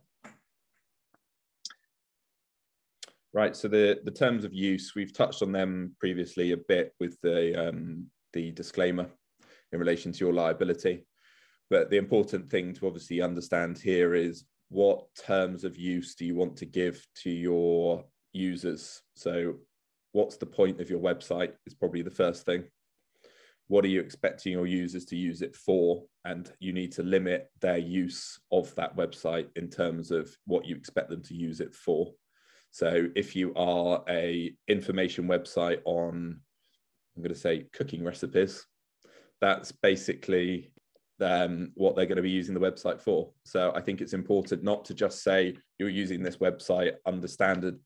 Right. 3.32 3.54
So 3.54 3.68
the 3.68 4.00
the 4.04 4.10
terms 4.10 4.44
of 4.44 4.52
use 4.52 4.94
we've 4.96 5.12
touched 5.12 5.42
on 5.42 5.52
them 5.52 5.94
previously 6.00 6.50
a 6.50 6.56
bit 6.56 6.94
with 6.98 7.16
the 7.22 7.68
um, 7.68 8.06
the 8.32 8.50
disclaimer 8.50 9.08
in 9.72 9.78
relation 9.78 10.10
to 10.10 10.18
your 10.18 10.32
liability, 10.32 11.06
but 11.68 11.90
the 11.90 11.96
important 11.96 12.50
thing 12.50 12.74
to 12.74 12.86
obviously 12.86 13.20
understand 13.20 13.78
here 13.78 14.14
is 14.14 14.44
what 14.68 15.04
terms 15.14 15.64
of 15.64 15.76
use 15.76 16.14
do 16.14 16.24
you 16.24 16.34
want 16.34 16.56
to 16.56 16.64
give 16.64 17.04
to 17.22 17.30
your 17.30 18.04
users. 18.32 19.02
So, 19.14 19.56
what's 20.12 20.36
the 20.36 20.46
point 20.46 20.80
of 20.80 20.90
your 20.90 21.00
website 21.00 21.52
is 21.66 21.74
probably 21.74 22.02
the 22.02 22.10
first 22.10 22.46
thing. 22.46 22.64
What 23.68 23.84
are 23.84 23.88
you 23.88 24.00
expecting 24.00 24.52
your 24.52 24.66
users 24.66 25.04
to 25.06 25.16
use 25.16 25.42
it 25.42 25.54
for? 25.54 26.02
And 26.24 26.50
you 26.58 26.72
need 26.72 26.90
to 26.92 27.04
limit 27.04 27.48
their 27.60 27.78
use 27.78 28.40
of 28.50 28.74
that 28.74 28.96
website 28.96 29.46
in 29.54 29.68
terms 29.68 30.10
of 30.10 30.28
what 30.46 30.66
you 30.66 30.74
expect 30.74 31.10
them 31.10 31.22
to 31.22 31.34
use 31.34 31.60
it 31.60 31.74
for. 31.74 32.12
So 32.70 33.08
if 33.16 33.34
you 33.34 33.52
are 33.54 34.02
a 34.08 34.54
information 34.68 35.26
website 35.26 35.80
on, 35.84 36.40
I'm 37.16 37.22
going 37.22 37.34
to 37.34 37.38
say 37.38 37.66
cooking 37.72 38.04
recipes, 38.04 38.64
that's 39.40 39.72
basically 39.72 40.70
um, 41.20 41.72
what 41.74 41.96
they're 41.96 42.06
going 42.06 42.16
to 42.16 42.22
be 42.22 42.30
using 42.30 42.54
the 42.54 42.60
website 42.60 43.00
for. 43.00 43.30
So 43.44 43.72
I 43.74 43.80
think 43.80 44.00
it's 44.00 44.12
important 44.12 44.62
not 44.62 44.84
to 44.86 44.94
just 44.94 45.22
say 45.22 45.56
you're 45.78 45.88
using 45.88 46.22
this 46.22 46.36
website 46.36 46.92
under 47.06 47.28
standard 47.28 47.78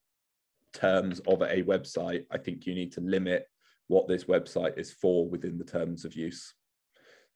terms 0.72 1.20
of 1.20 1.40
a 1.42 1.62
website. 1.62 2.24
I 2.30 2.38
think 2.38 2.66
you 2.66 2.74
need 2.74 2.92
to 2.92 3.00
limit 3.00 3.46
what 3.88 4.08
this 4.08 4.24
website 4.24 4.78
is 4.78 4.92
for 4.92 5.28
within 5.28 5.58
the 5.58 5.64
terms 5.64 6.04
of 6.04 6.14
use 6.14 6.54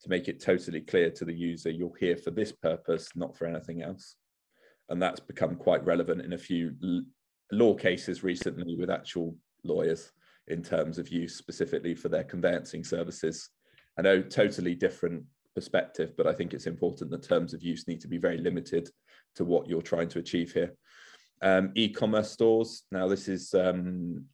to 0.02 0.08
make 0.08 0.28
it 0.28 0.40
totally 0.40 0.80
clear 0.80 1.10
to 1.10 1.24
the 1.24 1.34
user 1.34 1.70
you're 1.70 1.96
here 1.98 2.16
for 2.16 2.30
this 2.30 2.52
purpose, 2.52 3.10
not 3.16 3.36
for 3.36 3.46
anything 3.46 3.82
else. 3.82 4.16
And 4.88 5.02
that's 5.02 5.20
become 5.20 5.56
quite 5.56 5.84
relevant 5.84 6.22
in 6.22 6.32
a 6.32 6.38
few 6.38 6.70
law 7.52 7.74
cases 7.74 8.22
recently 8.22 8.76
with 8.76 8.90
actual 8.90 9.34
lawyers 9.64 10.12
in 10.48 10.62
terms 10.62 10.98
of 10.98 11.08
use 11.08 11.34
specifically 11.34 11.94
for 11.94 12.08
their 12.08 12.24
conveyancing 12.24 12.84
services. 12.84 13.50
I 13.98 14.02
know 14.02 14.22
totally 14.22 14.74
different 14.74 15.24
perspective, 15.54 16.12
but 16.16 16.26
I 16.26 16.32
think 16.32 16.54
it's 16.54 16.66
important 16.66 17.10
that 17.10 17.22
terms 17.22 17.52
of 17.52 17.62
use 17.62 17.86
need 17.86 18.00
to 18.00 18.08
be 18.08 18.18
very 18.18 18.38
limited 18.38 18.88
to 19.36 19.44
what 19.44 19.68
you're 19.68 19.82
trying 19.82 20.08
to 20.10 20.18
achieve 20.18 20.52
here. 20.52 20.74
Um, 21.42 21.72
e-commerce 21.74 22.30
stores. 22.30 22.84
Now, 22.90 23.08
this 23.08 23.28
is 23.28 23.54
um, 23.54 24.24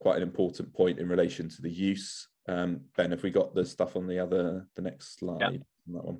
quite 0.00 0.16
an 0.16 0.22
important 0.22 0.72
point 0.72 0.98
in 0.98 1.08
relation 1.08 1.48
to 1.48 1.62
the 1.62 1.70
use. 1.70 2.28
Um, 2.48 2.80
ben, 2.96 3.10
have 3.10 3.22
we 3.22 3.30
got 3.30 3.54
the 3.54 3.64
stuff 3.64 3.96
on 3.96 4.06
the 4.06 4.18
other, 4.18 4.66
the 4.74 4.82
next 4.82 5.18
slide? 5.18 5.40
Yeah. 5.40 5.48
On 5.48 5.94
that 5.94 6.04
one. 6.04 6.18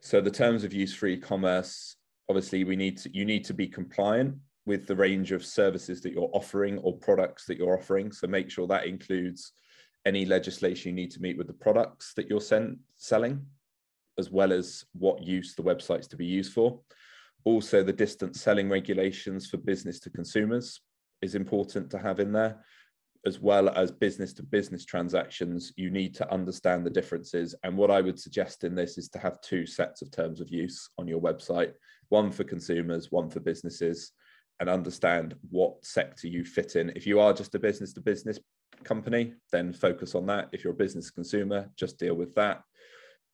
So 0.00 0.20
the 0.20 0.30
terms 0.30 0.64
of 0.64 0.72
use 0.72 0.94
for 0.94 1.06
e-commerce, 1.06 1.96
obviously, 2.28 2.64
we 2.64 2.76
need 2.76 2.98
to 2.98 3.10
you 3.16 3.24
need 3.24 3.44
to 3.46 3.54
be 3.54 3.66
compliant 3.66 4.36
with 4.66 4.86
the 4.86 4.96
range 4.96 5.32
of 5.32 5.44
services 5.44 6.00
that 6.02 6.12
you're 6.12 6.30
offering 6.32 6.78
or 6.78 6.98
products 6.98 7.46
that 7.46 7.56
you're 7.56 7.78
offering. 7.78 8.12
So 8.12 8.26
make 8.26 8.50
sure 8.50 8.66
that 8.66 8.86
includes 8.86 9.52
any 10.04 10.26
legislation 10.26 10.90
you 10.90 10.94
need 10.94 11.12
to 11.12 11.22
meet 11.22 11.38
with 11.38 11.46
the 11.46 11.52
products 11.52 12.12
that 12.14 12.28
you're 12.28 12.40
selling, 12.40 13.46
as 14.18 14.30
well 14.30 14.52
as 14.52 14.84
what 14.92 15.22
use 15.22 15.54
the 15.54 15.62
website's 15.62 16.08
to 16.08 16.16
be 16.16 16.26
used 16.26 16.52
for. 16.52 16.80
Also, 17.44 17.82
the 17.82 17.92
distance 17.92 18.40
selling 18.40 18.68
regulations 18.68 19.48
for 19.48 19.56
business 19.56 20.00
to 20.00 20.10
consumers 20.10 20.80
is 21.22 21.36
important 21.36 21.88
to 21.90 21.98
have 21.98 22.18
in 22.18 22.32
there, 22.32 22.64
as 23.24 23.40
well 23.40 23.68
as 23.70 23.92
business 23.92 24.32
to 24.32 24.42
business 24.42 24.84
transactions. 24.84 25.72
You 25.76 25.90
need 25.90 26.14
to 26.16 26.32
understand 26.32 26.84
the 26.84 26.90
differences. 26.90 27.54
And 27.62 27.76
what 27.76 27.90
I 27.90 28.00
would 28.00 28.18
suggest 28.18 28.64
in 28.64 28.74
this 28.74 28.98
is 28.98 29.08
to 29.10 29.20
have 29.20 29.40
two 29.42 29.64
sets 29.64 30.02
of 30.02 30.10
terms 30.10 30.40
of 30.40 30.50
use 30.50 30.90
on 30.98 31.06
your 31.06 31.20
website 31.20 31.72
one 32.08 32.30
for 32.30 32.44
consumers, 32.44 33.10
one 33.10 33.28
for 33.28 33.40
businesses 33.40 34.12
and 34.60 34.68
understand 34.68 35.34
what 35.50 35.84
sector 35.84 36.28
you 36.28 36.44
fit 36.44 36.76
in. 36.76 36.90
If 36.96 37.06
you 37.06 37.20
are 37.20 37.32
just 37.32 37.54
a 37.54 37.58
business 37.58 37.92
to 37.94 38.00
business 38.00 38.38
company, 38.84 39.34
then 39.52 39.72
focus 39.72 40.14
on 40.14 40.26
that. 40.26 40.48
If 40.52 40.64
you're 40.64 40.72
a 40.72 40.76
business 40.76 41.10
consumer, 41.10 41.70
just 41.76 41.98
deal 41.98 42.14
with 42.14 42.34
that. 42.34 42.62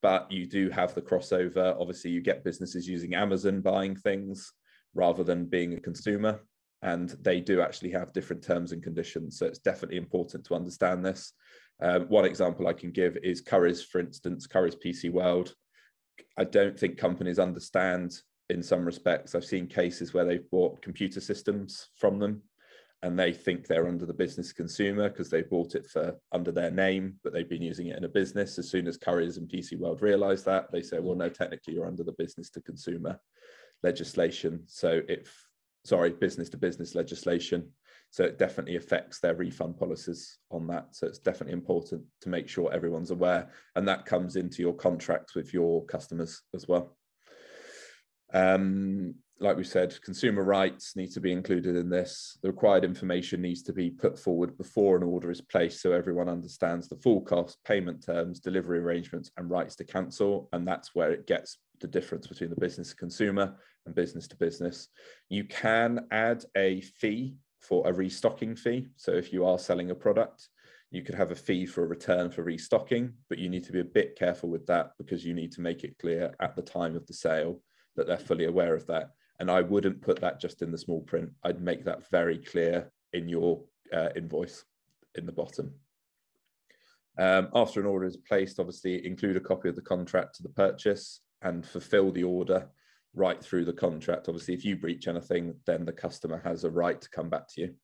But 0.01 0.31
you 0.33 0.47
do 0.47 0.69
have 0.71 0.95
the 0.95 1.03
crossover. 1.03 1.77
Obviously, 1.79 2.11
you 2.11 2.21
get 2.21 2.45
businesses 2.45 2.89
using 2.89 3.15
Amazon 3.15 3.61
buying 3.61 3.95
things 3.95 4.53
rather 4.95 5.23
than 5.23 5.47
being 5.47 5.75
a 5.75 5.81
consumer. 5.81 6.41
And 6.83 7.11
they 7.21 7.41
do 7.41 7.61
actually 7.61 7.91
have 7.93 8.13
different 8.13 8.43
terms 8.43 8.73
and 8.73 8.83
conditions. 8.83 9.39
So 9.39 9.47
it's 9.47 9.61
definitely 9.61 9.99
important 9.99 10.45
to 10.47 10.55
understand 10.55 11.05
this. 11.05 11.33
Um, 11.81 12.03
one 12.09 12.25
example 12.25 12.67
I 12.67 12.73
can 12.73 12.91
give 12.91 13.17
is 13.23 13.43
Currys, 13.43 13.85
for 13.85 14.01
instance, 14.01 14.49
Currys 14.49 14.77
PC 14.85 15.11
World. 15.11 15.55
I 16.37 16.45
don't 16.45 16.79
think 16.79 16.97
companies 16.97 17.39
understand 17.39 18.13
in 18.53 18.63
some 18.63 18.85
respects. 18.85 19.35
I've 19.35 19.45
seen 19.45 19.67
cases 19.67 20.15
where 20.15 20.25
they've 20.25 20.51
bought 20.51 20.83
computer 20.83 21.21
systems 21.21 21.89
from 21.97 22.19
them 22.19 22.43
and 23.03 23.19
they 23.19 23.33
think 23.33 23.67
they're 23.67 23.89
under 23.89 24.07
the 24.07 24.15
business 24.15 24.53
consumer 24.53 25.09
because 25.09 25.29
they 25.29 25.43
bought 25.43 25.75
it 25.75 25.89
for 25.89 26.15
under 26.31 26.53
their 26.53 26.71
name, 26.71 27.17
but 27.25 27.33
they've 27.33 27.49
been 27.49 27.63
using 27.63 27.89
it 27.89 27.97
in 27.97 28.05
a 28.05 28.09
business. 28.09 28.59
As 28.59 28.71
soon 28.71 28.87
as 28.87 28.97
Currys 28.97 29.39
and 29.39 29.49
PC 29.49 29.77
World 29.79 30.03
realize 30.03 30.45
that, 30.45 30.71
they 30.71 30.83
say, 30.83 31.01
well, 31.01 31.17
no, 31.17 31.29
technically 31.29 31.75
you're 31.75 31.87
under 31.87 32.05
the 32.05 32.13
business 32.13 32.49
to 32.51 32.61
consumer 32.61 33.19
legislation. 33.83 34.63
So 34.67 35.01
if, 35.09 35.35
sorry, 35.85 36.11
business 36.11 36.49
to 36.51 36.57
business 36.57 36.95
legislation. 36.95 37.69
So 38.11 38.25
it 38.25 38.39
definitely 38.39 38.77
affects 38.77 39.19
their 39.19 39.35
refund 39.35 39.79
policies 39.79 40.39
on 40.51 40.67
that. 40.69 40.95
So 40.95 41.07
it's 41.07 41.19
definitely 41.19 41.55
important 41.55 42.03
to 42.21 42.29
make 42.29 42.49
sure 42.49 42.73
everyone's 42.73 43.11
aware. 43.11 43.51
And 43.75 43.89
that 43.89 44.07
comes 44.07 44.37
into 44.37 44.63
your 44.63 44.75
contracts 44.75 45.35
with 45.35 45.53
your 45.53 45.85
customers 45.87 46.43
as 46.55 46.69
well. 46.69 46.97
Um, 48.33 49.15
like 49.43 49.57
we 49.57 49.65
said, 49.65 50.01
consumer 50.03 50.45
rights 50.45 50.95
need 50.95 51.11
to 51.13 51.21
be 51.21 51.33
included 51.33 51.75
in 51.75 51.91
this. 51.91 52.39
The 52.43 52.49
required 52.49 52.85
information 52.85 53.43
needs 53.43 53.63
to 53.65 53.73
be 53.73 53.91
put 53.91 54.17
forward 54.17 54.57
before 54.57 54.97
an 54.97 55.03
order 55.03 55.31
is 55.31 55.41
placed 55.41 55.83
so 55.83 55.91
everyone 55.91 56.29
understands 56.29 56.89
the 56.89 56.97
full 56.97 57.21
cost, 57.21 57.59
payment 57.65 58.05
terms, 58.07 58.39
delivery 58.39 58.79
arrangements, 58.79 59.33
and 59.37 59.51
rights 59.51 59.75
to 59.77 59.85
cancel. 59.85 60.49
And 60.53 60.67
that's 60.67 60.95
where 60.95 61.11
it 61.11 61.27
gets 61.27 61.59
the 61.81 61.89
difference 61.89 62.29
between 62.29 62.51
the 62.51 62.61
business 62.61 62.91
to 62.91 62.97
consumer 62.97 63.57
and 63.85 63.95
business 63.95 64.29
to 64.29 64.37
business. 64.37 64.89
You 65.29 65.45
can 65.45 66.07
add 66.13 66.45
a 66.57 66.81
fee 66.83 67.35
for 67.61 67.87
a 67.89 67.93
restocking 67.93 68.55
fee. 68.55 68.87
So 68.97 69.13
if 69.13 69.33
you 69.33 69.45
are 69.45 69.59
selling 69.59 69.91
a 69.91 69.95
product, 69.95 70.49
you 70.93 71.03
could 71.03 71.17
have 71.17 71.33
a 71.33 71.37
fee 71.37 71.67
for 71.67 71.83
a 71.83 71.89
return 71.89 72.31
for 72.31 72.45
restocking, 72.45 73.13
but 73.29 73.39
you 73.39 73.49
need 73.49 73.65
to 73.65 73.73
be 73.73 73.81
a 73.81 73.85
bit 73.85 74.17
careful 74.17 74.51
with 74.51 74.67
that 74.67 74.93
because 74.99 75.25
you 75.25 75.35
need 75.35 75.51
to 75.53 75.61
make 75.61 75.83
it 75.83 75.99
clear 75.99 76.33
at 76.39 76.55
the 76.55 76.63
time 76.63 76.95
of 76.95 77.07
the 77.07 77.15
sale 77.15 77.61
that 77.97 78.07
they're 78.07 78.17
fully 78.17 78.47
aware 78.47 78.75
of 78.75 78.87
that. 78.87 79.11
And 79.41 79.51
I 79.51 79.61
wouldn't 79.61 80.03
put 80.03 80.21
that 80.21 80.41
just 80.41 80.63
in 80.63 80.71
the 80.71 80.79
small 80.79 81.01
print. 81.01 81.31
I'd 81.45 81.61
make 81.61 81.85
that 81.85 82.09
very 82.11 82.39
clear 82.39 82.91
in 83.13 83.29
your 83.29 83.63
uh, 83.93 84.09
invoice 84.17 84.65
in 85.17 85.27
the 85.27 85.33
bottom. 85.33 85.75
Um, 87.19 87.49
after 87.55 87.81
an 87.81 87.87
order 87.87 88.07
is 88.07 88.17
placed, 88.17 88.59
obviously 88.59 89.05
include 89.05 89.37
a 89.37 89.41
copy 89.41 89.69
of 89.69 89.77
the 89.77 89.83
contract 89.83 90.37
to 90.37 90.43
the 90.43 90.49
purchase 90.49 91.21
and 91.43 91.67
fulfill 91.67 92.11
the 92.11 92.25
order 92.25 92.69
right 93.15 93.43
through 93.43 93.65
the 93.65 93.73
contract. 93.73 94.29
Obviously, 94.29 94.55
if 94.55 94.65
you 94.65 94.77
breach 94.77 95.09
anything, 95.09 95.55
then 95.67 95.85
the 95.85 95.93
customer 95.93 96.41
has 96.45 96.65
a 96.65 96.71
right 96.71 97.01
to 97.01 97.11
come 97.11 97.29
back 97.29 97.49
to 97.49 97.61
you. 97.63 97.75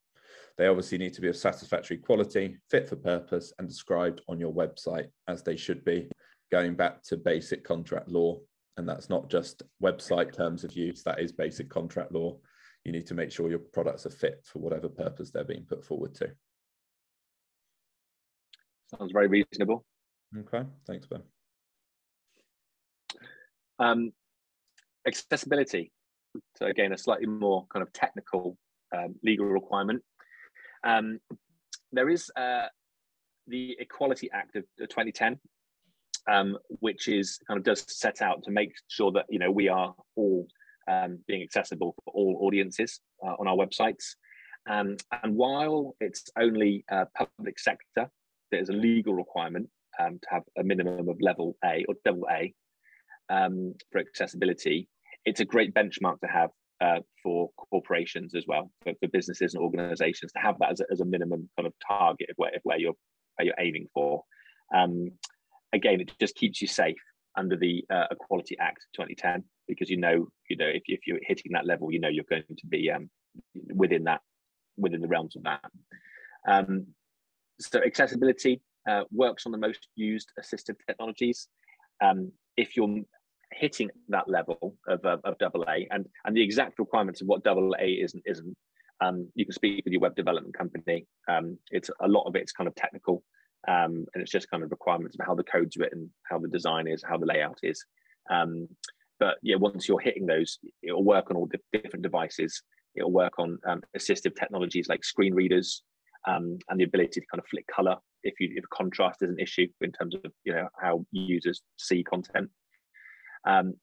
They 0.56 0.66
obviously 0.66 0.98
need 0.98 1.14
to 1.14 1.20
be 1.20 1.28
of 1.28 1.36
satisfactory 1.36 1.98
quality, 1.98 2.56
fit 2.70 2.88
for 2.88 2.96
purpose, 2.96 3.52
and 3.58 3.68
described 3.68 4.22
on 4.28 4.40
your 4.40 4.52
website 4.52 5.08
as 5.28 5.42
they 5.42 5.56
should 5.56 5.84
be, 5.84 6.08
going 6.50 6.74
back 6.74 7.02
to 7.04 7.16
basic 7.16 7.62
contract 7.64 8.08
law 8.08 8.38
and 8.78 8.88
that's 8.88 9.10
not 9.10 9.28
just 9.28 9.62
website 9.82 10.32
terms 10.34 10.64
of 10.64 10.72
use, 10.72 11.02
that 11.02 11.18
is 11.20 11.32
basic 11.32 11.68
contract 11.68 12.12
law. 12.12 12.36
You 12.84 12.92
need 12.92 13.06
to 13.08 13.14
make 13.14 13.32
sure 13.32 13.50
your 13.50 13.58
products 13.58 14.06
are 14.06 14.10
fit 14.10 14.40
for 14.44 14.60
whatever 14.60 14.88
purpose 14.88 15.30
they're 15.30 15.44
being 15.44 15.66
put 15.68 15.84
forward 15.84 16.14
to. 16.16 16.30
Sounds 18.96 19.12
very 19.12 19.26
reasonable. 19.26 19.84
Okay, 20.38 20.62
thanks, 20.86 21.06
Ben. 21.06 21.22
Um, 23.80 24.12
accessibility. 25.06 25.92
So 26.56 26.66
again, 26.66 26.92
a 26.92 26.98
slightly 26.98 27.26
more 27.26 27.66
kind 27.72 27.82
of 27.82 27.92
technical 27.92 28.56
um, 28.96 29.16
legal 29.24 29.46
requirement. 29.46 30.02
Um, 30.84 31.18
there 31.90 32.08
is 32.08 32.30
uh, 32.36 32.66
the 33.48 33.76
Equality 33.80 34.30
Act 34.32 34.56
of 34.56 34.64
2010, 34.78 35.38
um, 36.28 36.56
which 36.80 37.08
is 37.08 37.38
kind 37.46 37.58
of 37.58 37.64
does 37.64 37.84
set 37.88 38.22
out 38.22 38.42
to 38.44 38.50
make 38.50 38.72
sure 38.88 39.10
that 39.12 39.26
you 39.28 39.38
know 39.38 39.50
we 39.50 39.68
are 39.68 39.94
all 40.16 40.46
um, 40.88 41.18
being 41.26 41.42
accessible 41.42 41.94
for 42.04 42.12
all 42.14 42.38
audiences 42.42 43.00
uh, 43.24 43.34
on 43.38 43.48
our 43.48 43.56
websites. 43.56 44.14
Um, 44.68 44.96
and 45.22 45.34
while 45.34 45.96
it's 46.00 46.24
only 46.38 46.84
uh, 46.90 47.06
public 47.16 47.58
sector, 47.58 48.10
there's 48.50 48.68
a 48.68 48.74
legal 48.74 49.14
requirement 49.14 49.68
um, 49.98 50.18
to 50.20 50.28
have 50.30 50.42
a 50.58 50.62
minimum 50.62 51.08
of 51.08 51.16
level 51.20 51.56
A 51.64 51.84
or 51.88 51.94
double 52.04 52.26
A 52.30 52.54
um, 53.30 53.74
for 53.90 54.00
accessibility. 54.00 54.88
It's 55.24 55.40
a 55.40 55.44
great 55.44 55.74
benchmark 55.74 56.20
to 56.20 56.26
have 56.26 56.50
uh, 56.80 57.00
for 57.22 57.50
corporations 57.70 58.34
as 58.34 58.44
well, 58.46 58.70
for, 58.82 58.92
for, 59.00 59.08
businesses 59.08 59.54
and 59.54 59.62
organizations 59.62 60.30
to 60.32 60.38
have 60.38 60.56
that 60.60 60.70
as 60.70 60.80
a, 60.80 60.84
as 60.92 61.00
a 61.00 61.04
minimum 61.04 61.48
kind 61.56 61.66
of 61.66 61.72
target 61.86 62.30
of 62.30 62.36
where, 62.36 62.54
of 62.54 62.60
where 62.62 62.78
you're 62.78 62.94
where 63.36 63.46
you're 63.46 63.54
aiming 63.58 63.88
for. 63.92 64.22
Um, 64.74 65.10
again, 65.72 66.00
it 66.00 66.12
just 66.20 66.34
keeps 66.34 66.60
you 66.60 66.68
safe 66.68 66.96
under 67.36 67.56
the 67.56 67.84
uh, 67.92 68.06
Equality 68.10 68.56
Act 68.58 68.86
2010 68.94 69.44
because 69.66 69.90
you 69.90 69.96
know, 69.96 70.26
you 70.48 70.56
know, 70.56 70.66
if, 70.66 70.82
if 70.86 71.06
you're 71.06 71.20
hitting 71.22 71.52
that 71.52 71.66
level, 71.66 71.92
you 71.92 72.00
know 72.00 72.08
you're 72.08 72.24
going 72.28 72.42
to 72.48 72.66
be 72.66 72.90
um, 72.90 73.08
within 73.74 74.04
that, 74.04 74.20
within 74.76 75.00
the 75.00 75.08
realms 75.08 75.36
of 75.36 75.42
that. 75.44 75.60
Um, 76.48 76.86
so 77.60 77.80
accessibility 77.84 78.60
uh, 78.88 79.02
works 79.12 79.44
on 79.46 79.52
the 79.52 79.58
most 79.58 79.88
used 79.94 80.30
assistive 80.40 80.76
technologies. 80.86 81.48
Um, 82.00 82.32
if 82.56 82.76
you're 82.76 83.02
hitting 83.52 83.90
that 84.08 84.28
level 84.28 84.76
of, 84.88 85.04
of, 85.04 85.20
of 85.24 85.38
double 85.38 85.62
A 85.68 85.86
and, 85.90 86.06
and 86.24 86.36
the 86.36 86.42
exact 86.42 86.78
requirements 86.78 87.20
of 87.20 87.28
what 87.28 87.44
double 87.44 87.74
A 87.80 87.86
is 87.86 88.14
and 88.14 88.22
isn't, 88.26 88.56
um, 89.00 89.28
you 89.34 89.44
can 89.44 89.52
speak 89.52 89.84
with 89.84 89.92
your 89.92 90.00
web 90.00 90.16
development 90.16 90.56
company. 90.56 91.06
Um, 91.28 91.58
it's 91.70 91.90
a 92.00 92.08
lot 92.08 92.24
of 92.26 92.34
it's 92.34 92.52
kind 92.52 92.66
of 92.66 92.74
technical 92.74 93.22
um, 93.66 94.06
and 94.14 94.22
it's 94.22 94.30
just 94.30 94.50
kind 94.50 94.62
of 94.62 94.70
requirements 94.70 95.16
of 95.18 95.26
how 95.26 95.34
the 95.34 95.44
code's 95.44 95.76
written, 95.76 96.10
how 96.30 96.38
the 96.38 96.48
design 96.48 96.86
is, 96.86 97.02
how 97.06 97.18
the 97.18 97.26
layout 97.26 97.58
is. 97.62 97.84
Um, 98.30 98.68
but 99.18 99.38
yeah, 99.42 99.56
once 99.56 99.88
you're 99.88 99.98
hitting 99.98 100.26
those, 100.26 100.58
it'll 100.82 101.04
work 101.04 101.30
on 101.30 101.36
all 101.36 101.48
the 101.50 101.58
different 101.78 102.02
devices. 102.02 102.62
It'll 102.94 103.10
work 103.10 103.38
on 103.38 103.58
um, 103.66 103.82
assistive 103.96 104.36
technologies 104.36 104.88
like 104.88 105.04
screen 105.04 105.34
readers 105.34 105.82
um, 106.26 106.58
and 106.68 106.78
the 106.78 106.84
ability 106.84 107.20
to 107.20 107.26
kind 107.26 107.40
of 107.40 107.46
flick 107.48 107.66
color 107.66 107.96
if 108.22 108.34
you 108.40 108.52
if 108.56 108.64
contrast 108.70 109.22
is 109.22 109.30
an 109.30 109.38
issue 109.38 109.66
in 109.80 109.92
terms 109.92 110.14
of 110.14 110.32
you 110.44 110.52
know 110.52 110.68
how 110.80 111.04
users 111.12 111.62
see 111.76 112.02
content. 112.02 112.50
Um, 113.44 113.74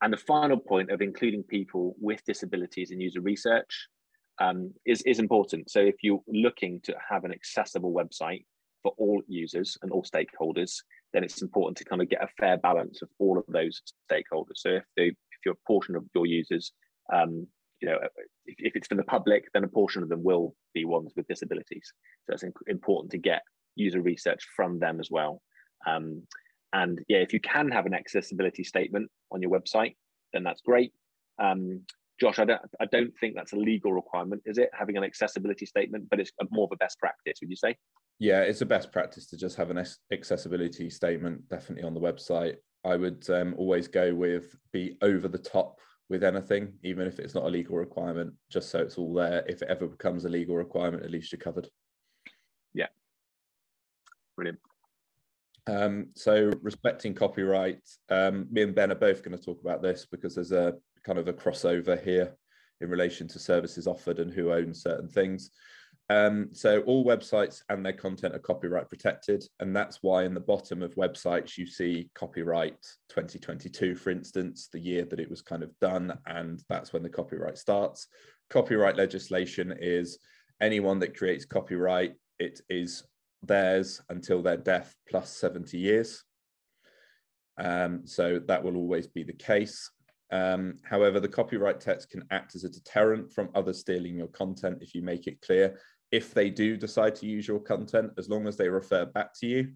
and 0.00 0.12
the 0.12 0.18
final 0.18 0.56
point 0.56 0.90
of 0.90 1.02
including 1.02 1.42
people 1.42 1.96
with 2.00 2.24
disabilities 2.24 2.90
in 2.90 3.00
user 3.00 3.20
research 3.20 3.88
um, 4.40 4.72
is, 4.86 5.02
is 5.02 5.18
important. 5.18 5.70
So 5.70 5.80
if 5.80 5.96
you're 6.02 6.22
looking 6.28 6.80
to 6.84 6.94
have 7.10 7.24
an 7.24 7.32
accessible 7.32 7.92
website, 7.92 8.44
for 8.88 8.94
all 9.04 9.22
users 9.28 9.76
and 9.82 9.90
all 9.92 10.02
stakeholders, 10.02 10.76
then 11.12 11.24
it's 11.24 11.42
important 11.42 11.76
to 11.78 11.84
kind 11.84 12.02
of 12.02 12.08
get 12.08 12.22
a 12.22 12.28
fair 12.38 12.56
balance 12.58 13.02
of 13.02 13.08
all 13.18 13.38
of 13.38 13.44
those 13.48 13.82
stakeholders. 14.10 14.56
So 14.56 14.70
if 14.70 14.84
the 14.96 15.06
if 15.06 15.44
your 15.44 15.54
portion 15.66 15.96
of 15.96 16.04
your 16.14 16.26
users 16.26 16.72
um, 17.12 17.46
you 17.80 17.88
know, 17.88 17.98
if, 18.46 18.56
if, 18.58 18.76
it's 18.76 18.88
for 18.88 18.96
the 18.96 19.04
public, 19.04 19.44
then 19.54 19.64
a 19.64 19.68
portion 19.68 20.02
of 20.02 20.08
them 20.08 20.22
will 20.24 20.54
be 20.74 20.84
ones 20.84 21.12
with 21.16 21.28
disabilities. 21.28 21.92
So 22.26 22.34
it's 22.34 22.44
important 22.66 23.12
to 23.12 23.18
get 23.18 23.42
user 23.76 24.02
research 24.02 24.44
from 24.56 24.80
them 24.80 24.98
as 24.98 25.10
well. 25.10 25.42
Um, 25.86 26.22
and 26.72 26.98
yeah, 27.08 27.18
if 27.18 27.32
you 27.32 27.40
can 27.40 27.70
have 27.70 27.86
an 27.86 27.94
accessibility 27.94 28.64
statement 28.64 29.08
on 29.30 29.40
your 29.40 29.52
website, 29.52 29.94
then 30.32 30.42
that's 30.42 30.60
great. 30.60 30.92
Um, 31.40 31.82
Josh, 32.20 32.40
I 32.40 32.44
don't, 32.44 32.60
I 32.80 32.86
don't 32.86 33.12
think 33.20 33.36
that's 33.36 33.52
a 33.52 33.56
legal 33.56 33.92
requirement, 33.92 34.42
is 34.44 34.58
it? 34.58 34.70
Having 34.76 34.96
an 34.96 35.04
accessibility 35.04 35.64
statement, 35.64 36.08
but 36.10 36.18
it's 36.18 36.32
more 36.50 36.64
of 36.64 36.70
a 36.72 36.76
best 36.76 36.98
practice, 36.98 37.38
would 37.40 37.48
you 37.48 37.56
say? 37.56 37.76
Yeah, 38.18 38.40
it's 38.40 38.62
a 38.62 38.66
best 38.66 38.90
practice 38.90 39.26
to 39.26 39.36
just 39.36 39.56
have 39.56 39.70
an 39.70 39.84
accessibility 40.12 40.90
statement, 40.90 41.48
definitely 41.48 41.84
on 41.84 41.94
the 41.94 42.00
website. 42.00 42.56
I 42.84 42.96
would 42.96 43.28
um, 43.30 43.54
always 43.56 43.86
go 43.86 44.14
with 44.14 44.56
be 44.72 44.96
over 45.02 45.28
the 45.28 45.38
top 45.38 45.80
with 46.08 46.24
anything, 46.24 46.72
even 46.82 47.06
if 47.06 47.18
it's 47.18 47.34
not 47.34 47.44
a 47.44 47.48
legal 47.48 47.76
requirement, 47.76 48.32
just 48.50 48.70
so 48.70 48.80
it's 48.80 48.98
all 48.98 49.14
there. 49.14 49.44
If 49.46 49.62
it 49.62 49.68
ever 49.68 49.86
becomes 49.86 50.24
a 50.24 50.28
legal 50.28 50.56
requirement, 50.56 51.04
at 51.04 51.10
least 51.10 51.30
you're 51.30 51.38
covered. 51.38 51.68
Yeah. 52.72 52.86
Brilliant. 54.36 54.58
Um, 55.68 56.08
so 56.14 56.50
respecting 56.62 57.14
copyright, 57.14 57.80
um, 58.08 58.46
me 58.50 58.62
and 58.62 58.74
Ben 58.74 58.90
are 58.90 58.96
both 58.96 59.22
going 59.22 59.36
to 59.36 59.44
talk 59.44 59.60
about 59.60 59.82
this 59.82 60.06
because 60.10 60.34
there's 60.34 60.52
a 60.52 60.74
kind 61.04 61.18
of 61.18 61.28
a 61.28 61.32
crossover 61.32 62.02
here 62.02 62.34
in 62.80 62.88
relation 62.88 63.28
to 63.28 63.38
services 63.38 63.86
offered 63.86 64.18
and 64.18 64.32
who 64.32 64.52
owns 64.52 64.82
certain 64.82 65.08
things. 65.08 65.50
Um, 66.10 66.48
so 66.52 66.80
all 66.82 67.04
websites 67.04 67.62
and 67.68 67.84
their 67.84 67.92
content 67.92 68.34
are 68.34 68.38
copyright 68.38 68.88
protected, 68.88 69.44
and 69.60 69.76
that's 69.76 69.98
why 70.02 70.24
in 70.24 70.32
the 70.32 70.40
bottom 70.40 70.82
of 70.82 70.94
websites 70.94 71.58
you 71.58 71.66
see 71.66 72.08
copyright 72.14 72.78
2022, 73.10 73.94
for 73.94 74.10
instance, 74.10 74.68
the 74.72 74.80
year 74.80 75.04
that 75.04 75.20
it 75.20 75.28
was 75.28 75.42
kind 75.42 75.62
of 75.62 75.78
done, 75.80 76.16
and 76.26 76.62
that's 76.70 76.92
when 76.92 77.02
the 77.02 77.10
copyright 77.10 77.58
starts. 77.58 78.08
Copyright 78.48 78.96
legislation 78.96 79.74
is 79.78 80.18
anyone 80.62 80.98
that 81.00 81.16
creates 81.16 81.44
copyright, 81.44 82.14
it 82.38 82.60
is 82.70 83.04
theirs 83.42 84.00
until 84.08 84.40
their 84.40 84.56
death 84.56 84.94
plus 85.10 85.30
70 85.30 85.76
years. 85.76 86.24
Um, 87.58 88.06
so 88.06 88.40
that 88.46 88.62
will 88.62 88.76
always 88.76 89.06
be 89.06 89.24
the 89.24 89.32
case. 89.34 89.90
Um, 90.30 90.76
however, 90.84 91.20
the 91.20 91.28
copyright 91.28 91.80
text 91.80 92.10
can 92.10 92.22
act 92.30 92.54
as 92.54 92.64
a 92.64 92.68
deterrent 92.68 93.32
from 93.32 93.50
others 93.54 93.80
stealing 93.80 94.16
your 94.16 94.28
content 94.28 94.78
if 94.80 94.94
you 94.94 95.02
make 95.02 95.26
it 95.26 95.40
clear 95.42 95.78
if 96.10 96.32
they 96.34 96.50
do 96.50 96.76
decide 96.76 97.14
to 97.16 97.26
use 97.26 97.46
your 97.46 97.60
content, 97.60 98.12
as 98.18 98.28
long 98.28 98.46
as 98.46 98.56
they 98.56 98.68
refer 98.68 99.04
back 99.04 99.32
to 99.40 99.46
you, 99.46 99.72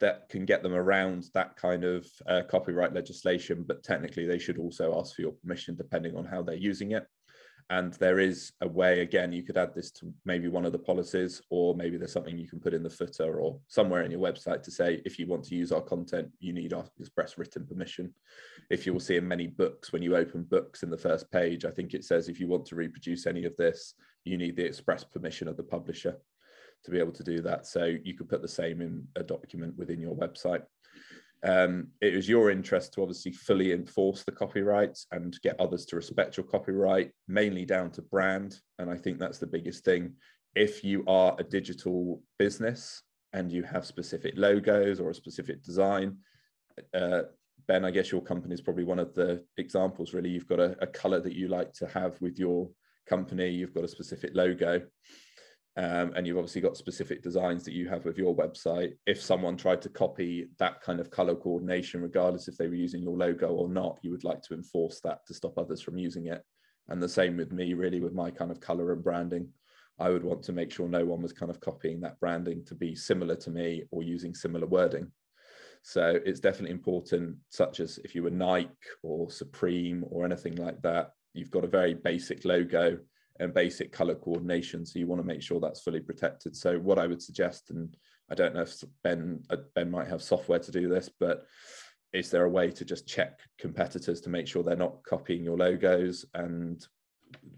that 0.00 0.28
can 0.28 0.44
get 0.44 0.62
them 0.62 0.74
around 0.74 1.26
that 1.32 1.56
kind 1.56 1.84
of 1.84 2.06
uh, 2.26 2.42
copyright 2.50 2.92
legislation. 2.92 3.64
But 3.66 3.84
technically, 3.84 4.26
they 4.26 4.38
should 4.38 4.58
also 4.58 4.98
ask 4.98 5.14
for 5.14 5.22
your 5.22 5.32
permission 5.32 5.76
depending 5.76 6.16
on 6.16 6.24
how 6.24 6.42
they're 6.42 6.56
using 6.56 6.92
it. 6.92 7.06
And 7.70 7.94
there 7.94 8.18
is 8.18 8.52
a 8.60 8.68
way, 8.68 9.00
again, 9.00 9.32
you 9.32 9.42
could 9.42 9.56
add 9.56 9.74
this 9.74 9.90
to 9.92 10.12
maybe 10.24 10.48
one 10.48 10.64
of 10.64 10.72
the 10.72 10.78
policies, 10.78 11.40
or 11.50 11.74
maybe 11.74 11.96
there's 11.96 12.12
something 12.12 12.36
you 12.36 12.48
can 12.48 12.60
put 12.60 12.74
in 12.74 12.82
the 12.82 12.90
footer 12.90 13.40
or 13.40 13.58
somewhere 13.68 14.02
in 14.02 14.10
your 14.10 14.20
website 14.20 14.62
to 14.64 14.70
say, 14.70 15.00
if 15.04 15.18
you 15.18 15.26
want 15.26 15.44
to 15.44 15.54
use 15.54 15.72
our 15.72 15.80
content, 15.80 16.28
you 16.38 16.52
need 16.52 16.72
our 16.72 16.84
express 17.00 17.38
written 17.38 17.66
permission. 17.66 18.12
If 18.70 18.84
you 18.84 18.92
will 18.92 19.00
see 19.00 19.16
in 19.16 19.26
many 19.26 19.46
books, 19.46 19.92
when 19.92 20.02
you 20.02 20.16
open 20.16 20.42
books 20.44 20.82
in 20.82 20.90
the 20.90 20.98
first 20.98 21.30
page, 21.30 21.64
I 21.64 21.70
think 21.70 21.94
it 21.94 22.04
says 22.04 22.28
if 22.28 22.38
you 22.38 22.46
want 22.46 22.66
to 22.66 22.76
reproduce 22.76 23.26
any 23.26 23.44
of 23.44 23.56
this, 23.56 23.94
you 24.24 24.36
need 24.36 24.56
the 24.56 24.64
express 24.64 25.04
permission 25.04 25.48
of 25.48 25.56
the 25.56 25.62
publisher 25.62 26.16
to 26.84 26.90
be 26.90 26.98
able 26.98 27.12
to 27.12 27.24
do 27.24 27.40
that. 27.42 27.66
So 27.66 27.96
you 28.04 28.14
could 28.14 28.28
put 28.28 28.42
the 28.42 28.48
same 28.48 28.80
in 28.80 29.06
a 29.16 29.22
document 29.22 29.76
within 29.76 30.00
your 30.00 30.14
website. 30.14 30.62
Um, 31.44 31.88
it 32.00 32.14
was 32.14 32.28
your 32.28 32.50
interest 32.50 32.92
to 32.92 33.02
obviously 33.02 33.32
fully 33.32 33.72
enforce 33.72 34.22
the 34.22 34.32
copyrights 34.32 35.06
and 35.10 35.36
get 35.42 35.58
others 35.58 35.84
to 35.86 35.96
respect 35.96 36.36
your 36.36 36.46
copyright, 36.46 37.10
mainly 37.26 37.64
down 37.64 37.90
to 37.92 38.02
brand. 38.02 38.58
And 38.78 38.88
I 38.90 38.96
think 38.96 39.18
that's 39.18 39.38
the 39.38 39.46
biggest 39.46 39.84
thing. 39.84 40.14
If 40.54 40.84
you 40.84 41.04
are 41.06 41.34
a 41.38 41.44
digital 41.44 42.22
business 42.38 43.02
and 43.32 43.50
you 43.50 43.62
have 43.64 43.86
specific 43.86 44.34
logos 44.36 45.00
or 45.00 45.10
a 45.10 45.14
specific 45.14 45.62
design, 45.62 46.18
uh, 46.94 47.22
Ben, 47.66 47.84
I 47.84 47.90
guess 47.90 48.12
your 48.12 48.22
company 48.22 48.54
is 48.54 48.60
probably 48.60 48.84
one 48.84 48.98
of 48.98 49.14
the 49.14 49.44
examples, 49.56 50.14
really. 50.14 50.30
You've 50.30 50.48
got 50.48 50.60
a, 50.60 50.76
a 50.80 50.86
color 50.86 51.20
that 51.20 51.34
you 51.34 51.48
like 51.48 51.72
to 51.74 51.86
have 51.88 52.20
with 52.20 52.38
your 52.38 52.70
company, 53.06 53.48
you've 53.50 53.74
got 53.74 53.84
a 53.84 53.88
specific 53.88 54.32
logo. 54.34 54.82
Um, 55.76 56.12
and 56.14 56.26
you've 56.26 56.36
obviously 56.36 56.60
got 56.60 56.76
specific 56.76 57.22
designs 57.22 57.64
that 57.64 57.72
you 57.72 57.88
have 57.88 58.04
with 58.04 58.18
your 58.18 58.36
website. 58.36 58.92
If 59.06 59.22
someone 59.22 59.56
tried 59.56 59.80
to 59.82 59.88
copy 59.88 60.48
that 60.58 60.82
kind 60.82 61.00
of 61.00 61.10
color 61.10 61.34
coordination, 61.34 62.02
regardless 62.02 62.46
if 62.46 62.58
they 62.58 62.68
were 62.68 62.74
using 62.74 63.02
your 63.02 63.16
logo 63.16 63.48
or 63.48 63.68
not, 63.68 63.98
you 64.02 64.10
would 64.10 64.24
like 64.24 64.42
to 64.42 64.54
enforce 64.54 65.00
that 65.00 65.26
to 65.26 65.34
stop 65.34 65.56
others 65.56 65.80
from 65.80 65.96
using 65.96 66.26
it. 66.26 66.42
And 66.88 67.02
the 67.02 67.08
same 67.08 67.38
with 67.38 67.52
me, 67.52 67.72
really, 67.72 68.00
with 68.00 68.12
my 68.12 68.30
kind 68.30 68.50
of 68.50 68.60
color 68.60 68.92
and 68.92 69.02
branding. 69.02 69.48
I 69.98 70.10
would 70.10 70.24
want 70.24 70.42
to 70.44 70.52
make 70.52 70.72
sure 70.72 70.88
no 70.88 71.06
one 71.06 71.22
was 71.22 71.32
kind 71.32 71.50
of 71.50 71.60
copying 71.60 72.00
that 72.00 72.20
branding 72.20 72.64
to 72.66 72.74
be 72.74 72.94
similar 72.94 73.36
to 73.36 73.50
me 73.50 73.84
or 73.90 74.02
using 74.02 74.34
similar 74.34 74.66
wording. 74.66 75.10
So 75.82 76.20
it's 76.24 76.40
definitely 76.40 76.72
important, 76.72 77.36
such 77.48 77.80
as 77.80 77.98
if 78.04 78.14
you 78.14 78.22
were 78.22 78.30
Nike 78.30 78.70
or 79.02 79.30
Supreme 79.30 80.04
or 80.10 80.24
anything 80.24 80.56
like 80.56 80.82
that, 80.82 81.12
you've 81.34 81.50
got 81.50 81.64
a 81.64 81.68
very 81.68 81.94
basic 81.94 82.44
logo 82.44 82.98
and 83.42 83.52
basic 83.52 83.92
color 83.92 84.14
coordination. 84.14 84.86
So 84.86 84.98
you 84.98 85.06
want 85.06 85.20
to 85.20 85.26
make 85.26 85.42
sure 85.42 85.60
that's 85.60 85.82
fully 85.82 86.00
protected. 86.00 86.56
So 86.56 86.78
what 86.78 86.98
I 86.98 87.06
would 87.06 87.22
suggest, 87.22 87.70
and 87.70 87.94
I 88.30 88.34
don't 88.34 88.54
know 88.54 88.62
if 88.62 88.82
Ben 89.02 89.42
uh, 89.50 89.56
Ben 89.74 89.90
might 89.90 90.08
have 90.08 90.22
software 90.22 90.60
to 90.60 90.70
do 90.70 90.88
this, 90.88 91.10
but 91.20 91.44
is 92.12 92.30
there 92.30 92.44
a 92.44 92.50
way 92.50 92.70
to 92.70 92.84
just 92.84 93.06
check 93.06 93.40
competitors 93.58 94.20
to 94.20 94.30
make 94.30 94.46
sure 94.46 94.62
they're 94.62 94.76
not 94.76 95.02
copying 95.04 95.44
your 95.44 95.56
logos 95.56 96.24
and 96.34 96.86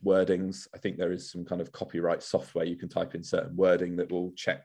wordings? 0.04 0.68
I 0.74 0.78
think 0.78 0.96
there 0.96 1.12
is 1.12 1.30
some 1.30 1.44
kind 1.44 1.60
of 1.60 1.72
copyright 1.72 2.22
software 2.22 2.64
you 2.64 2.76
can 2.76 2.88
type 2.88 3.14
in 3.14 3.22
certain 3.22 3.56
wording 3.56 3.96
that 3.96 4.10
will 4.10 4.32
check 4.36 4.64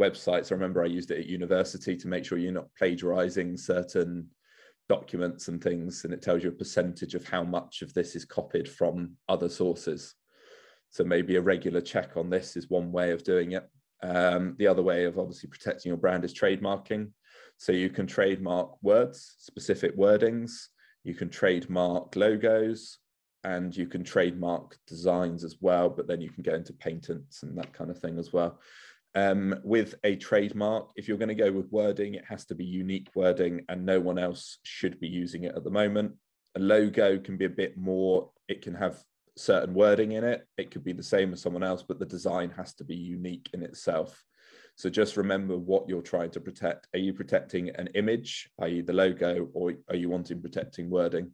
websites. 0.00 0.52
I 0.52 0.54
remember 0.54 0.82
I 0.82 0.86
used 0.86 1.10
it 1.10 1.18
at 1.18 1.26
university 1.26 1.96
to 1.96 2.08
make 2.08 2.24
sure 2.24 2.38
you're 2.38 2.52
not 2.52 2.74
plagiarizing 2.78 3.56
certain 3.56 4.28
documents 4.88 5.48
and 5.48 5.62
things, 5.62 6.04
and 6.04 6.12
it 6.12 6.22
tells 6.22 6.44
you 6.44 6.50
a 6.50 6.52
percentage 6.52 7.14
of 7.14 7.26
how 7.26 7.42
much 7.42 7.82
of 7.82 7.92
this 7.94 8.14
is 8.14 8.24
copied 8.24 8.68
from 8.68 9.16
other 9.28 9.48
sources. 9.48 10.14
So 10.96 11.04
maybe 11.04 11.36
a 11.36 11.42
regular 11.42 11.82
check 11.82 12.16
on 12.16 12.30
this 12.30 12.56
is 12.56 12.70
one 12.70 12.90
way 12.90 13.10
of 13.10 13.22
doing 13.22 13.52
it. 13.52 13.68
Um, 14.02 14.56
the 14.58 14.66
other 14.66 14.82
way 14.82 15.04
of 15.04 15.18
obviously 15.18 15.50
protecting 15.50 15.90
your 15.90 15.98
brand 15.98 16.24
is 16.24 16.32
trademarking. 16.32 17.10
So 17.58 17.72
you 17.72 17.90
can 17.90 18.06
trademark 18.06 18.82
words, 18.82 19.34
specific 19.38 19.94
wordings, 19.98 20.52
you 21.04 21.12
can 21.12 21.28
trademark 21.28 22.16
logos, 22.16 22.96
and 23.44 23.76
you 23.76 23.86
can 23.86 24.04
trademark 24.04 24.78
designs 24.86 25.44
as 25.44 25.56
well, 25.60 25.90
but 25.90 26.06
then 26.06 26.22
you 26.22 26.30
can 26.30 26.42
get 26.42 26.54
into 26.54 26.72
patents 26.72 27.42
and 27.42 27.58
that 27.58 27.74
kind 27.74 27.90
of 27.90 27.98
thing 27.98 28.18
as 28.18 28.32
well. 28.32 28.58
Um, 29.14 29.54
with 29.64 29.96
a 30.02 30.16
trademark, 30.16 30.92
if 30.96 31.08
you're 31.08 31.18
going 31.18 31.28
to 31.28 31.34
go 31.34 31.52
with 31.52 31.70
wording, 31.70 32.14
it 32.14 32.24
has 32.26 32.46
to 32.46 32.54
be 32.54 32.64
unique 32.64 33.10
wording 33.14 33.66
and 33.68 33.84
no 33.84 34.00
one 34.00 34.18
else 34.18 34.60
should 34.62 34.98
be 34.98 35.08
using 35.08 35.44
it 35.44 35.54
at 35.54 35.62
the 35.62 35.70
moment. 35.70 36.14
A 36.54 36.58
logo 36.58 37.18
can 37.18 37.36
be 37.36 37.44
a 37.44 37.50
bit 37.50 37.76
more, 37.76 38.30
it 38.48 38.62
can 38.62 38.74
have 38.74 39.04
certain 39.36 39.74
wording 39.74 40.12
in 40.12 40.24
it. 40.24 40.46
It 40.56 40.70
could 40.70 40.84
be 40.84 40.92
the 40.92 41.02
same 41.02 41.32
as 41.32 41.42
someone 41.42 41.62
else, 41.62 41.82
but 41.82 41.98
the 41.98 42.06
design 42.06 42.50
has 42.56 42.74
to 42.74 42.84
be 42.84 42.96
unique 42.96 43.50
in 43.52 43.62
itself. 43.62 44.24
So 44.76 44.90
just 44.90 45.16
remember 45.16 45.56
what 45.56 45.88
you're 45.88 46.02
trying 46.02 46.30
to 46.32 46.40
protect. 46.40 46.88
Are 46.94 46.98
you 46.98 47.14
protecting 47.14 47.70
an 47.70 47.88
image, 47.94 48.50
i.e., 48.60 48.82
the 48.82 48.92
logo, 48.92 49.48
or 49.54 49.74
are 49.88 49.96
you 49.96 50.10
wanting 50.10 50.42
protecting 50.42 50.90
wording? 50.90 51.32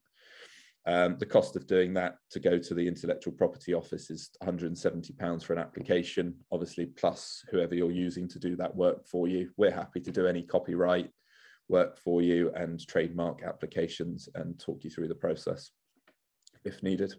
Um, 0.85 1.17
the 1.19 1.27
cost 1.27 1.55
of 1.55 1.67
doing 1.69 1.95
that 1.95 2.17
to 2.31 2.41
go 2.41 2.59
to 2.59 2.75
the 2.75 2.87
intellectual 2.87 3.33
property 3.33 3.73
office 3.73 4.11
is 4.11 4.31
170 4.41 5.13
pounds 5.15 5.45
for 5.45 5.53
an 5.53 5.61
application, 5.61 6.35
obviously 6.51 6.87
plus 6.87 7.45
whoever 7.51 7.75
you're 7.75 7.93
using 7.93 8.27
to 8.29 8.41
do 8.41 8.57
that 8.57 8.75
work 8.75 9.07
for 9.07 9.29
you. 9.29 9.51
We're 9.57 9.71
happy 9.71 10.01
to 10.01 10.11
do 10.11 10.27
any 10.27 10.43
copyright 10.43 11.11
work 11.69 11.99
for 11.99 12.21
you 12.21 12.51
and 12.55 12.85
trademark 12.85 13.43
applications 13.45 14.29
and 14.35 14.59
talk 14.59 14.83
you 14.83 14.91
through 14.91 15.09
the 15.09 15.15
process 15.15 15.71
if 16.65 16.83
needed. 16.83 17.15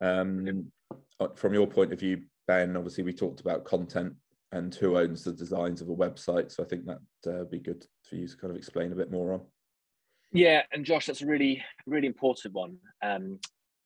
Um, 0.00 0.70
uh, 1.20 1.28
from 1.34 1.54
your 1.54 1.66
point 1.66 1.92
of 1.92 2.00
view, 2.00 2.22
Ben, 2.46 2.76
obviously 2.76 3.04
we 3.04 3.12
talked 3.12 3.40
about 3.40 3.64
content 3.64 4.14
and 4.52 4.74
who 4.74 4.96
owns 4.98 5.24
the 5.24 5.32
designs 5.32 5.80
of 5.80 5.88
a 5.88 5.94
website. 5.94 6.52
So 6.52 6.62
I 6.62 6.66
think 6.66 6.84
that 6.86 7.40
uh, 7.40 7.44
be 7.44 7.58
good 7.58 7.84
for 8.08 8.16
you 8.16 8.28
to 8.28 8.36
kind 8.36 8.50
of 8.50 8.56
explain 8.56 8.92
a 8.92 8.96
bit 8.96 9.10
more 9.10 9.32
on. 9.32 9.40
Yeah, 10.32 10.62
and 10.72 10.84
Josh, 10.84 11.06
that's 11.06 11.22
a 11.22 11.26
really, 11.26 11.62
really 11.86 12.06
important 12.06 12.54
one 12.54 12.76
um, 13.02 13.38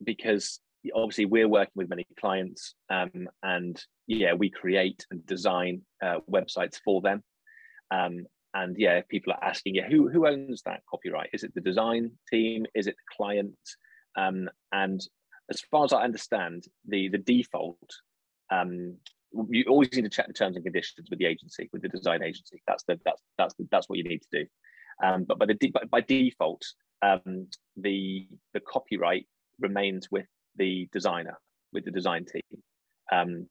because 0.03 0.61
obviously 0.95 1.27
we're 1.27 1.49
working 1.49 1.73
with 1.77 1.89
many 1.89 2.07
clients 2.19 2.75
um, 2.91 3.29
and 3.43 3.83
yeah, 4.07 4.33
we 4.33 4.51
create 4.51 5.07
and 5.11 5.25
design 5.27 5.83
uh, 6.03 6.19
websites 6.31 6.77
for 6.85 7.01
them. 7.01 7.23
Um, 7.91 8.27
and 8.55 8.77
yeah, 8.79 8.97
if 8.97 9.09
people 9.09 9.33
are 9.33 9.45
asking, 9.45 9.77
yeah, 9.77 9.89
who, 9.89 10.09
who 10.09 10.27
owns 10.27 10.63
that 10.63 10.81
copyright? 10.91 11.31
Is 11.33 11.45
it 11.45 11.55
the 11.55 11.61
design 11.61 12.11
team? 12.31 12.67
Is 12.75 12.87
it 12.87 12.97
the 12.97 13.17
client? 13.17 13.55
Um, 14.17 14.49
and 14.73 15.01
as 15.51 15.61
far 15.71 15.85
as 15.85 15.93
I 15.93 16.03
understand, 16.03 16.65
the 16.87 17.09
the 17.09 17.19
default, 17.19 17.91
um, 18.51 18.97
you 19.49 19.65
always 19.69 19.93
need 19.93 20.03
to 20.03 20.09
check 20.09 20.27
the 20.27 20.33
terms 20.33 20.57
and 20.57 20.65
conditions 20.65 21.09
with 21.11 21.19
the 21.19 21.27
agency, 21.27 21.69
with 21.73 21.83
the 21.83 21.89
design 21.89 22.23
agency. 22.23 22.63
That's 22.67 22.85
the 22.85 22.99
that's 23.05 23.23
that's 23.39 23.55
the, 23.55 23.67
that's 23.71 23.89
what 23.89 23.99
you 23.99 24.05
need 24.05 24.23
to 24.23 24.41
do. 24.41 24.47
Um, 25.03 25.25
but 25.25 25.39
by 25.39 25.47
the 25.47 25.73
by, 25.91 26.01
default, 26.01 26.63
um, 27.03 27.49
the 27.77 28.29
the 28.55 28.61
copyright 28.61 29.27
remains 29.59 30.09
with 30.11 30.27
the 30.57 30.89
designer, 30.93 31.39
with 31.73 31.85
the 31.85 31.91
design 31.91 32.27
team. 32.27 32.63
Um, 33.13 33.47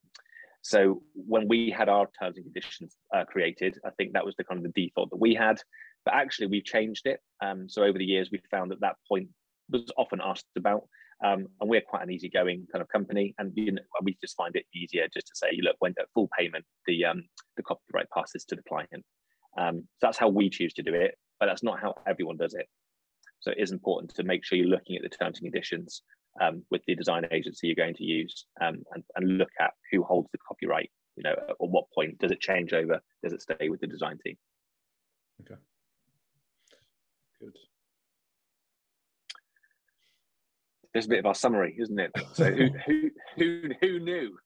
so 0.61 1.01
when 1.13 1.47
we 1.47 1.69
had 1.69 1.89
our 1.89 2.07
terms 2.19 2.37
and 2.37 2.45
conditions 2.45 2.95
uh, 3.15 3.23
created, 3.25 3.77
I 3.85 3.91
think 3.91 4.13
that 4.13 4.25
was 4.25 4.35
the 4.37 4.43
kind 4.43 4.63
of 4.63 4.71
the 4.71 4.85
default 4.85 5.09
that 5.09 5.19
we 5.19 5.33
had. 5.33 5.61
But 6.05 6.15
actually, 6.15 6.47
we've 6.47 6.65
changed 6.65 7.05
it. 7.05 7.19
Um, 7.41 7.67
so 7.69 7.83
over 7.83 7.97
the 7.97 8.05
years, 8.05 8.29
we 8.31 8.41
found 8.51 8.71
that 8.71 8.81
that 8.81 8.95
point 9.07 9.29
was 9.69 9.91
often 9.97 10.19
asked 10.23 10.45
about. 10.57 10.83
Um, 11.23 11.47
and 11.59 11.69
we're 11.69 11.81
quite 11.81 12.03
an 12.03 12.11
easygoing 12.11 12.65
kind 12.71 12.81
of 12.81 12.87
company, 12.87 13.35
and 13.37 13.51
you 13.55 13.73
know, 13.73 13.81
we 14.03 14.17
just 14.21 14.37
find 14.37 14.55
it 14.55 14.65
easier 14.73 15.07
just 15.13 15.27
to 15.27 15.33
say, 15.35 15.47
you 15.51 15.63
look, 15.63 15.75
when 15.79 15.93
at 15.99 16.05
full 16.13 16.29
payment, 16.37 16.63
the 16.85 17.05
um, 17.05 17.23
the 17.57 17.63
copyright 17.63 18.09
passes 18.15 18.45
to 18.45 18.55
the 18.55 18.63
client. 18.63 19.03
Um, 19.57 19.81
so 19.97 20.07
that's 20.07 20.17
how 20.17 20.29
we 20.29 20.49
choose 20.49 20.73
to 20.73 20.83
do 20.83 20.93
it, 20.93 21.15
but 21.39 21.47
that's 21.47 21.63
not 21.63 21.79
how 21.81 21.95
everyone 22.07 22.37
does 22.37 22.53
it. 22.53 22.67
So 23.41 23.51
it 23.51 23.57
is 23.59 23.71
important 23.71 24.13
to 24.15 24.23
make 24.23 24.45
sure 24.45 24.57
you're 24.57 24.67
looking 24.67 24.95
at 24.95 25.01
the 25.01 25.09
terms 25.09 25.39
and 25.39 25.51
conditions 25.51 26.03
um, 26.41 26.63
with 26.71 26.81
the 26.87 26.95
design 26.95 27.25
agency 27.31 27.67
you're 27.67 27.75
going 27.75 27.95
to 27.95 28.03
use 28.03 28.45
um, 28.61 28.83
and, 28.93 29.03
and 29.15 29.37
look 29.37 29.51
at 29.59 29.71
who 29.91 30.03
holds 30.03 30.29
the 30.31 30.37
copyright. 30.47 30.89
You 31.15 31.23
know, 31.23 31.35
at 31.49 31.55
what 31.59 31.85
point 31.93 32.17
does 32.19 32.31
it 32.31 32.39
change 32.39 32.71
over? 32.73 33.01
Does 33.23 33.33
it 33.33 33.41
stay 33.41 33.69
with 33.69 33.81
the 33.81 33.87
design 33.87 34.17
team? 34.23 34.37
Okay. 35.41 35.59
Good. 37.41 37.57
There's 40.99 41.05
a 41.05 41.09
bit 41.11 41.19
of 41.19 41.27
our 41.27 41.35
summary, 41.35 41.77
isn't 41.79 41.97
it? 41.97 42.11
So 42.33 42.51
who 42.51 42.67
who 42.85 43.09
who 43.37 43.69
who 43.79 43.99
knew 44.01 44.37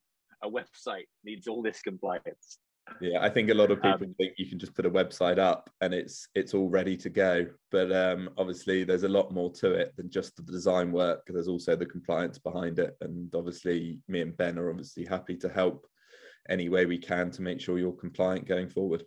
a 0.44 0.48
website 0.48 1.08
needs 1.26 1.48
all 1.48 1.63
this 1.63 1.82
compliance? 1.82 2.60
Yeah, 3.02 3.22
I 3.22 3.30
think 3.30 3.50
a 3.50 3.56
lot 3.56 3.72
of 3.72 3.82
people 3.82 4.06
um, 4.06 4.13
think 4.20 4.34
you 4.38 4.48
can 4.48 4.60
just 4.60 4.76
put 4.76 4.86
a 4.86 4.92
website 4.92 5.39
up 5.39 5.68
and 5.82 5.96
it's 5.96 6.28
it's 6.36 6.54
all 6.54 6.70
ready 6.70 6.96
to 6.98 7.10
go. 7.10 7.48
But 7.72 7.92
um, 7.92 8.30
obviously, 8.38 8.84
there's 8.84 9.02
a 9.02 9.10
lot 9.10 9.34
more 9.34 9.52
to 9.54 9.72
it 9.72 9.96
than 9.98 10.12
just 10.12 10.36
the 10.36 10.44
design 10.44 10.92
work. 10.92 11.24
There's 11.26 11.48
also 11.48 11.76
the 11.76 11.88
compliance 11.88 12.38
behind 12.38 12.78
it, 12.78 12.96
and 13.02 13.34
obviously, 13.34 13.98
me 14.08 14.22
and 14.22 14.38
Ben 14.38 14.60
are 14.60 14.70
obviously 14.70 15.06
happy 15.06 15.36
to 15.38 15.50
help 15.50 15.88
any 16.50 16.70
way 16.70 16.86
we 16.86 17.00
can 17.00 17.32
to 17.32 17.42
make 17.42 17.62
sure 17.62 17.80
you're 17.80 17.94
compliant 17.94 18.48
going 18.48 18.70
forward. 18.70 19.04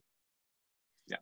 Yeah. 1.06 1.18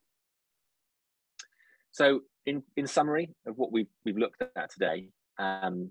So, 1.91 2.21
in 2.47 2.63
in 2.79 2.87
summary 2.87 3.29
of 3.47 3.59
what 3.59 3.73
we've 3.73 3.93
we've 4.07 4.17
looked 4.17 4.43
at 4.57 4.71
today, 4.71 5.11
um, 5.39 5.91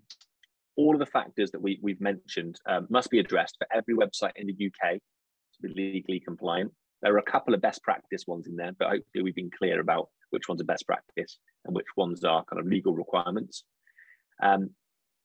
all 0.75 0.93
of 0.93 0.99
the 0.99 1.05
factors 1.05 1.51
that 1.51 1.61
we 1.61 1.79
we've 1.81 2.01
mentioned 2.01 2.59
um, 2.67 2.87
must 2.89 3.09
be 3.09 3.19
addressed 3.19 3.57
for 3.57 3.67
every 3.75 3.95
website 3.95 4.31
in 4.35 4.47
the 4.47 4.67
UK 4.67 4.93
to 4.95 5.61
be 5.61 5.73
legally 5.73 6.19
compliant. 6.19 6.71
There 7.01 7.13
are 7.13 7.19
a 7.19 7.31
couple 7.31 7.53
of 7.53 7.61
best 7.61 7.83
practice 7.83 8.25
ones 8.27 8.47
in 8.47 8.55
there, 8.55 8.71
but 8.79 8.89
hopefully 8.89 9.23
we've 9.23 9.35
been 9.35 9.51
clear 9.57 9.81
about 9.81 10.09
which 10.29 10.47
ones 10.47 10.61
are 10.61 10.65
best 10.65 10.87
practice 10.87 11.37
and 11.65 11.75
which 11.75 11.87
ones 11.97 12.23
are 12.23 12.45
kind 12.45 12.59
of 12.59 12.65
legal 12.65 12.93
requirements. 12.93 13.65
Um, 14.41 14.69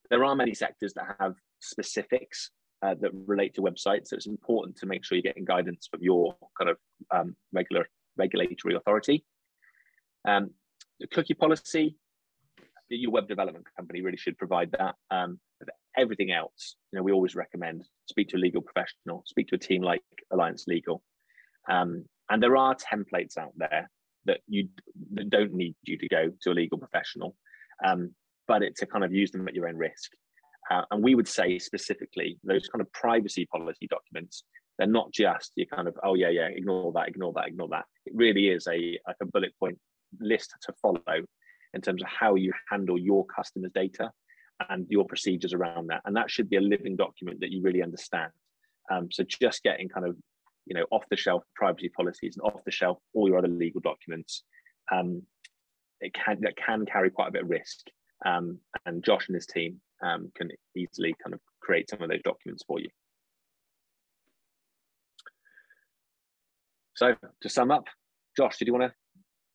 there 0.09 0.23
are 0.23 0.35
many 0.35 0.53
sectors 0.53 0.93
that 0.93 1.15
have 1.19 1.35
specifics 1.61 2.51
uh, 2.81 2.95
that 3.01 3.11
relate 3.25 3.55
to 3.55 3.61
websites, 3.61 4.07
so 4.07 4.15
it's 4.15 4.27
important 4.27 4.77
to 4.77 4.85
make 4.85 5.03
sure 5.03 5.17
you're 5.17 5.23
getting 5.23 5.45
guidance 5.45 5.87
from 5.89 6.01
your 6.01 6.35
kind 6.57 6.69
of 6.69 6.77
um, 7.11 7.35
regular 7.53 7.87
regulatory 8.17 8.75
authority. 8.75 9.23
Um, 10.27 10.51
the 10.99 11.07
cookie 11.07 11.33
policy, 11.33 11.95
your 12.89 13.11
web 13.11 13.27
development 13.27 13.65
company 13.75 14.01
really 14.01 14.17
should 14.17 14.37
provide 14.37 14.71
that. 14.71 14.95
Um, 15.11 15.39
everything 15.97 16.31
else, 16.31 16.75
you 16.91 16.97
know, 16.97 17.03
we 17.03 17.11
always 17.11 17.35
recommend 17.35 17.83
speak 18.07 18.29
to 18.29 18.37
a 18.37 18.39
legal 18.39 18.61
professional, 18.61 19.23
speak 19.25 19.47
to 19.49 19.55
a 19.55 19.59
team 19.59 19.81
like 19.81 20.01
Alliance 20.31 20.65
Legal. 20.67 21.01
Um, 21.69 22.05
and 22.29 22.41
there 22.41 22.57
are 22.57 22.75
templates 22.75 23.37
out 23.37 23.53
there 23.55 23.89
that 24.25 24.41
you 24.47 24.69
that 25.13 25.29
don't 25.29 25.53
need 25.53 25.75
you 25.83 25.97
to 25.97 26.07
go 26.07 26.31
to 26.41 26.51
a 26.51 26.53
legal 26.53 26.77
professional, 26.77 27.35
um, 27.85 28.13
but 28.47 28.63
it's 28.63 28.79
to 28.79 28.85
kind 28.85 29.03
of 29.03 29.13
use 29.13 29.31
them 29.31 29.47
at 29.47 29.55
your 29.55 29.67
own 29.67 29.75
risk. 29.75 30.11
Uh, 30.69 30.83
and 30.91 31.03
we 31.03 31.15
would 31.15 31.27
say 31.27 31.57
specifically 31.57 32.37
those 32.43 32.67
kind 32.67 32.81
of 32.81 32.91
privacy 32.93 33.45
policy 33.45 33.87
documents, 33.89 34.43
they're 34.77 34.87
not 34.87 35.11
just 35.11 35.51
you 35.55 35.65
kind 35.65 35.87
of, 35.87 35.95
oh 36.03 36.13
yeah, 36.13 36.29
yeah, 36.29 36.47
ignore 36.47 36.91
that, 36.93 37.07
ignore 37.07 37.33
that, 37.33 37.47
ignore 37.47 37.69
that. 37.69 37.85
It 38.05 38.13
really 38.15 38.49
is 38.49 38.67
a 38.67 38.99
like 39.07 39.17
a 39.21 39.25
bullet 39.25 39.53
point 39.59 39.79
list 40.19 40.53
to 40.63 40.73
follow 40.81 41.01
in 41.73 41.81
terms 41.81 42.01
of 42.01 42.07
how 42.07 42.35
you 42.35 42.51
handle 42.69 42.97
your 42.97 43.25
customers' 43.25 43.71
data 43.73 44.11
and 44.69 44.85
your 44.89 45.05
procedures 45.05 45.53
around 45.53 45.87
that. 45.87 46.01
And 46.05 46.15
that 46.15 46.29
should 46.29 46.49
be 46.49 46.57
a 46.57 46.61
living 46.61 46.95
document 46.95 47.39
that 47.39 47.51
you 47.51 47.61
really 47.61 47.83
understand. 47.83 48.31
Um, 48.91 49.09
so 49.11 49.23
just 49.23 49.63
getting 49.63 49.87
kind 49.87 50.05
of, 50.05 50.17
you 50.65 50.75
know, 50.75 50.85
off 50.91 51.03
the 51.09 51.17
shelf 51.17 51.43
privacy 51.55 51.89
policies 51.89 52.37
and 52.37 52.51
off 52.51 52.63
the 52.65 52.71
shelf 52.71 52.97
all 53.13 53.27
your 53.27 53.37
other 53.37 53.47
legal 53.47 53.81
documents, 53.81 54.43
um, 54.91 55.21
it 56.01 56.13
can 56.13 56.41
that 56.41 56.55
can 56.57 56.85
carry 56.85 57.09
quite 57.09 57.29
a 57.29 57.31
bit 57.31 57.43
of 57.43 57.49
risk. 57.49 57.87
Um, 58.25 58.59
and 58.85 59.03
Josh 59.03 59.27
and 59.27 59.35
his 59.35 59.45
team 59.45 59.79
um, 60.01 60.31
can 60.35 60.49
easily 60.75 61.15
kind 61.23 61.33
of 61.33 61.39
create 61.61 61.89
some 61.89 62.01
of 62.01 62.09
those 62.09 62.21
documents 62.23 62.63
for 62.67 62.79
you. 62.79 62.89
So 66.95 67.15
to 67.41 67.49
sum 67.49 67.71
up, 67.71 67.85
Josh, 68.35 68.57
did 68.57 68.67
you 68.67 68.73
want 68.73 68.91
a, 68.91 68.93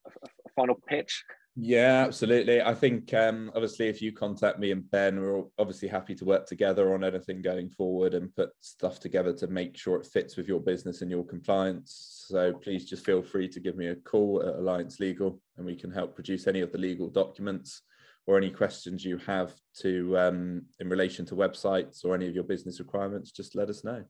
a, 0.07 0.27
a 0.27 0.51
final 0.57 0.77
pitch? 0.89 1.25
Yeah, 1.57 2.05
absolutely. 2.05 2.61
I 2.61 2.75
think 2.75 3.15
um, 3.15 3.53
obviously 3.55 3.87
if 3.87 4.03
you 4.03 4.11
contact 4.11 4.59
me 4.59 4.73
and 4.73 4.91
Ben, 4.91 5.21
we're 5.21 5.45
obviously 5.57 5.87
happy 5.87 6.17
to 6.17 6.25
work 6.25 6.47
together 6.47 6.93
on 6.93 7.05
anything 7.05 7.43
going 7.43 7.71
forward 7.71 8.15
and 8.15 8.35
put 8.35 8.51
stuff 8.61 8.99
together 8.99 9.33
to 9.35 9.47
make 9.47 9.77
sure 9.77 9.97
it 9.97 10.07
fits 10.07 10.37
with 10.37 10.49
your 10.49 10.59
business 10.59 11.01
and 11.01 11.11
your 11.11 11.25
compliance. 11.25 12.25
So 12.27 12.55
please 12.55 12.87
just 12.87 13.05
feel 13.05 13.23
free 13.23 13.49
to 13.49 13.61
give 13.61 13.77
me 13.77 13.87
a 13.89 13.95
call 13.95 14.43
at 14.45 14.57
Alliance 14.57 14.99
Legal 14.99 15.41
and 15.57 15.65
we 15.65 15.77
can 15.77 15.93
help 15.93 16.17
produce 16.17 16.49
any 16.49 16.61
of 16.61 16.73
the 16.73 16.79
legal 16.79 17.09
documents 17.09 17.83
or 18.27 18.37
any 18.37 18.51
questions 18.51 19.05
you 19.05 19.19
have 19.19 19.55
to 19.83 20.19
um, 20.19 20.63
in 20.81 20.89
relation 20.89 21.25
to 21.27 21.37
websites 21.37 22.05
or 22.05 22.17
any 22.17 22.27
of 22.27 22.35
your 22.35 22.43
business 22.43 22.81
requirements. 22.81 23.31
Just 23.31 23.55
let 23.55 23.69
us 23.69 23.85
know. 23.85 24.03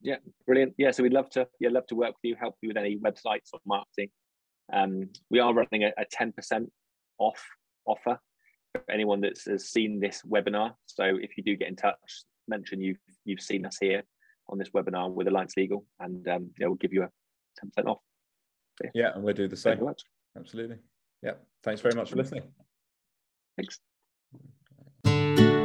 Yeah, 0.00 0.16
brilliant. 0.46 0.74
Yeah, 0.78 0.90
so 0.90 1.04
we'd 1.04 1.12
love 1.12 1.30
to 1.30 1.46
yeah 1.60 1.68
love 1.70 1.86
to 1.86 1.94
work 1.94 2.08
with 2.08 2.24
you, 2.24 2.34
help 2.34 2.56
you 2.60 2.70
with 2.70 2.76
any 2.76 2.96
websites 2.96 3.50
or 3.52 3.60
marketing 3.64 4.08
um, 4.72 5.08
we 5.30 5.38
are 5.38 5.52
running 5.52 5.84
a, 5.84 6.04
10% 6.20 6.66
off 7.18 7.42
offer 7.86 8.18
for 8.72 8.90
anyone 8.90 9.20
that 9.20 9.38
has 9.46 9.68
seen 9.68 10.00
this 10.00 10.22
webinar. 10.28 10.72
So 10.86 11.04
if 11.04 11.36
you 11.36 11.42
do 11.42 11.56
get 11.56 11.68
in 11.68 11.76
touch, 11.76 11.96
mention 12.48 12.80
you've 12.80 12.98
you've 13.24 13.40
seen 13.40 13.66
us 13.66 13.76
here 13.80 14.02
on 14.48 14.58
this 14.58 14.70
webinar 14.70 15.12
with 15.12 15.28
Alliance 15.28 15.54
Legal, 15.56 15.84
and 16.00 16.26
um, 16.28 16.50
yeah, 16.58 16.66
we'll 16.66 16.76
give 16.76 16.92
you 16.92 17.02
a 17.02 17.08
10% 17.82 17.86
off. 17.86 17.98
Yeah, 18.82 18.90
yeah 18.94 19.10
and 19.14 19.22
we'll 19.22 19.34
do 19.34 19.48
the 19.48 19.56
same. 19.56 19.78
Absolutely. 20.36 20.76
Yeah. 21.22 21.32
Thanks 21.62 21.80
very 21.80 21.94
much 21.94 22.10
for 22.10 22.16
listening. 22.16 22.42
Thanks. 23.56 23.78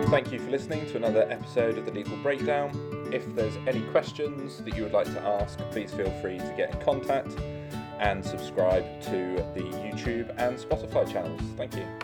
Thank 0.09 0.31
you 0.31 0.39
for 0.39 0.51
listening 0.51 0.85
to 0.87 0.97
another 0.97 1.29
episode 1.29 1.77
of 1.77 1.85
the 1.85 1.91
Legal 1.91 2.15
Breakdown. 2.17 2.71
If 3.11 3.35
there's 3.35 3.55
any 3.67 3.81
questions 3.87 4.57
that 4.63 4.75
you 4.75 4.83
would 4.83 4.93
like 4.93 5.11
to 5.13 5.21
ask, 5.21 5.57
please 5.71 5.93
feel 5.93 6.11
free 6.21 6.37
to 6.37 6.53
get 6.55 6.73
in 6.73 6.81
contact 6.81 7.35
and 7.99 8.23
subscribe 8.23 8.85
to 9.01 9.43
the 9.53 9.61
YouTube 9.61 10.33
and 10.37 10.57
Spotify 10.57 11.11
channels. 11.11 11.41
Thank 11.55 11.75
you. 11.75 11.97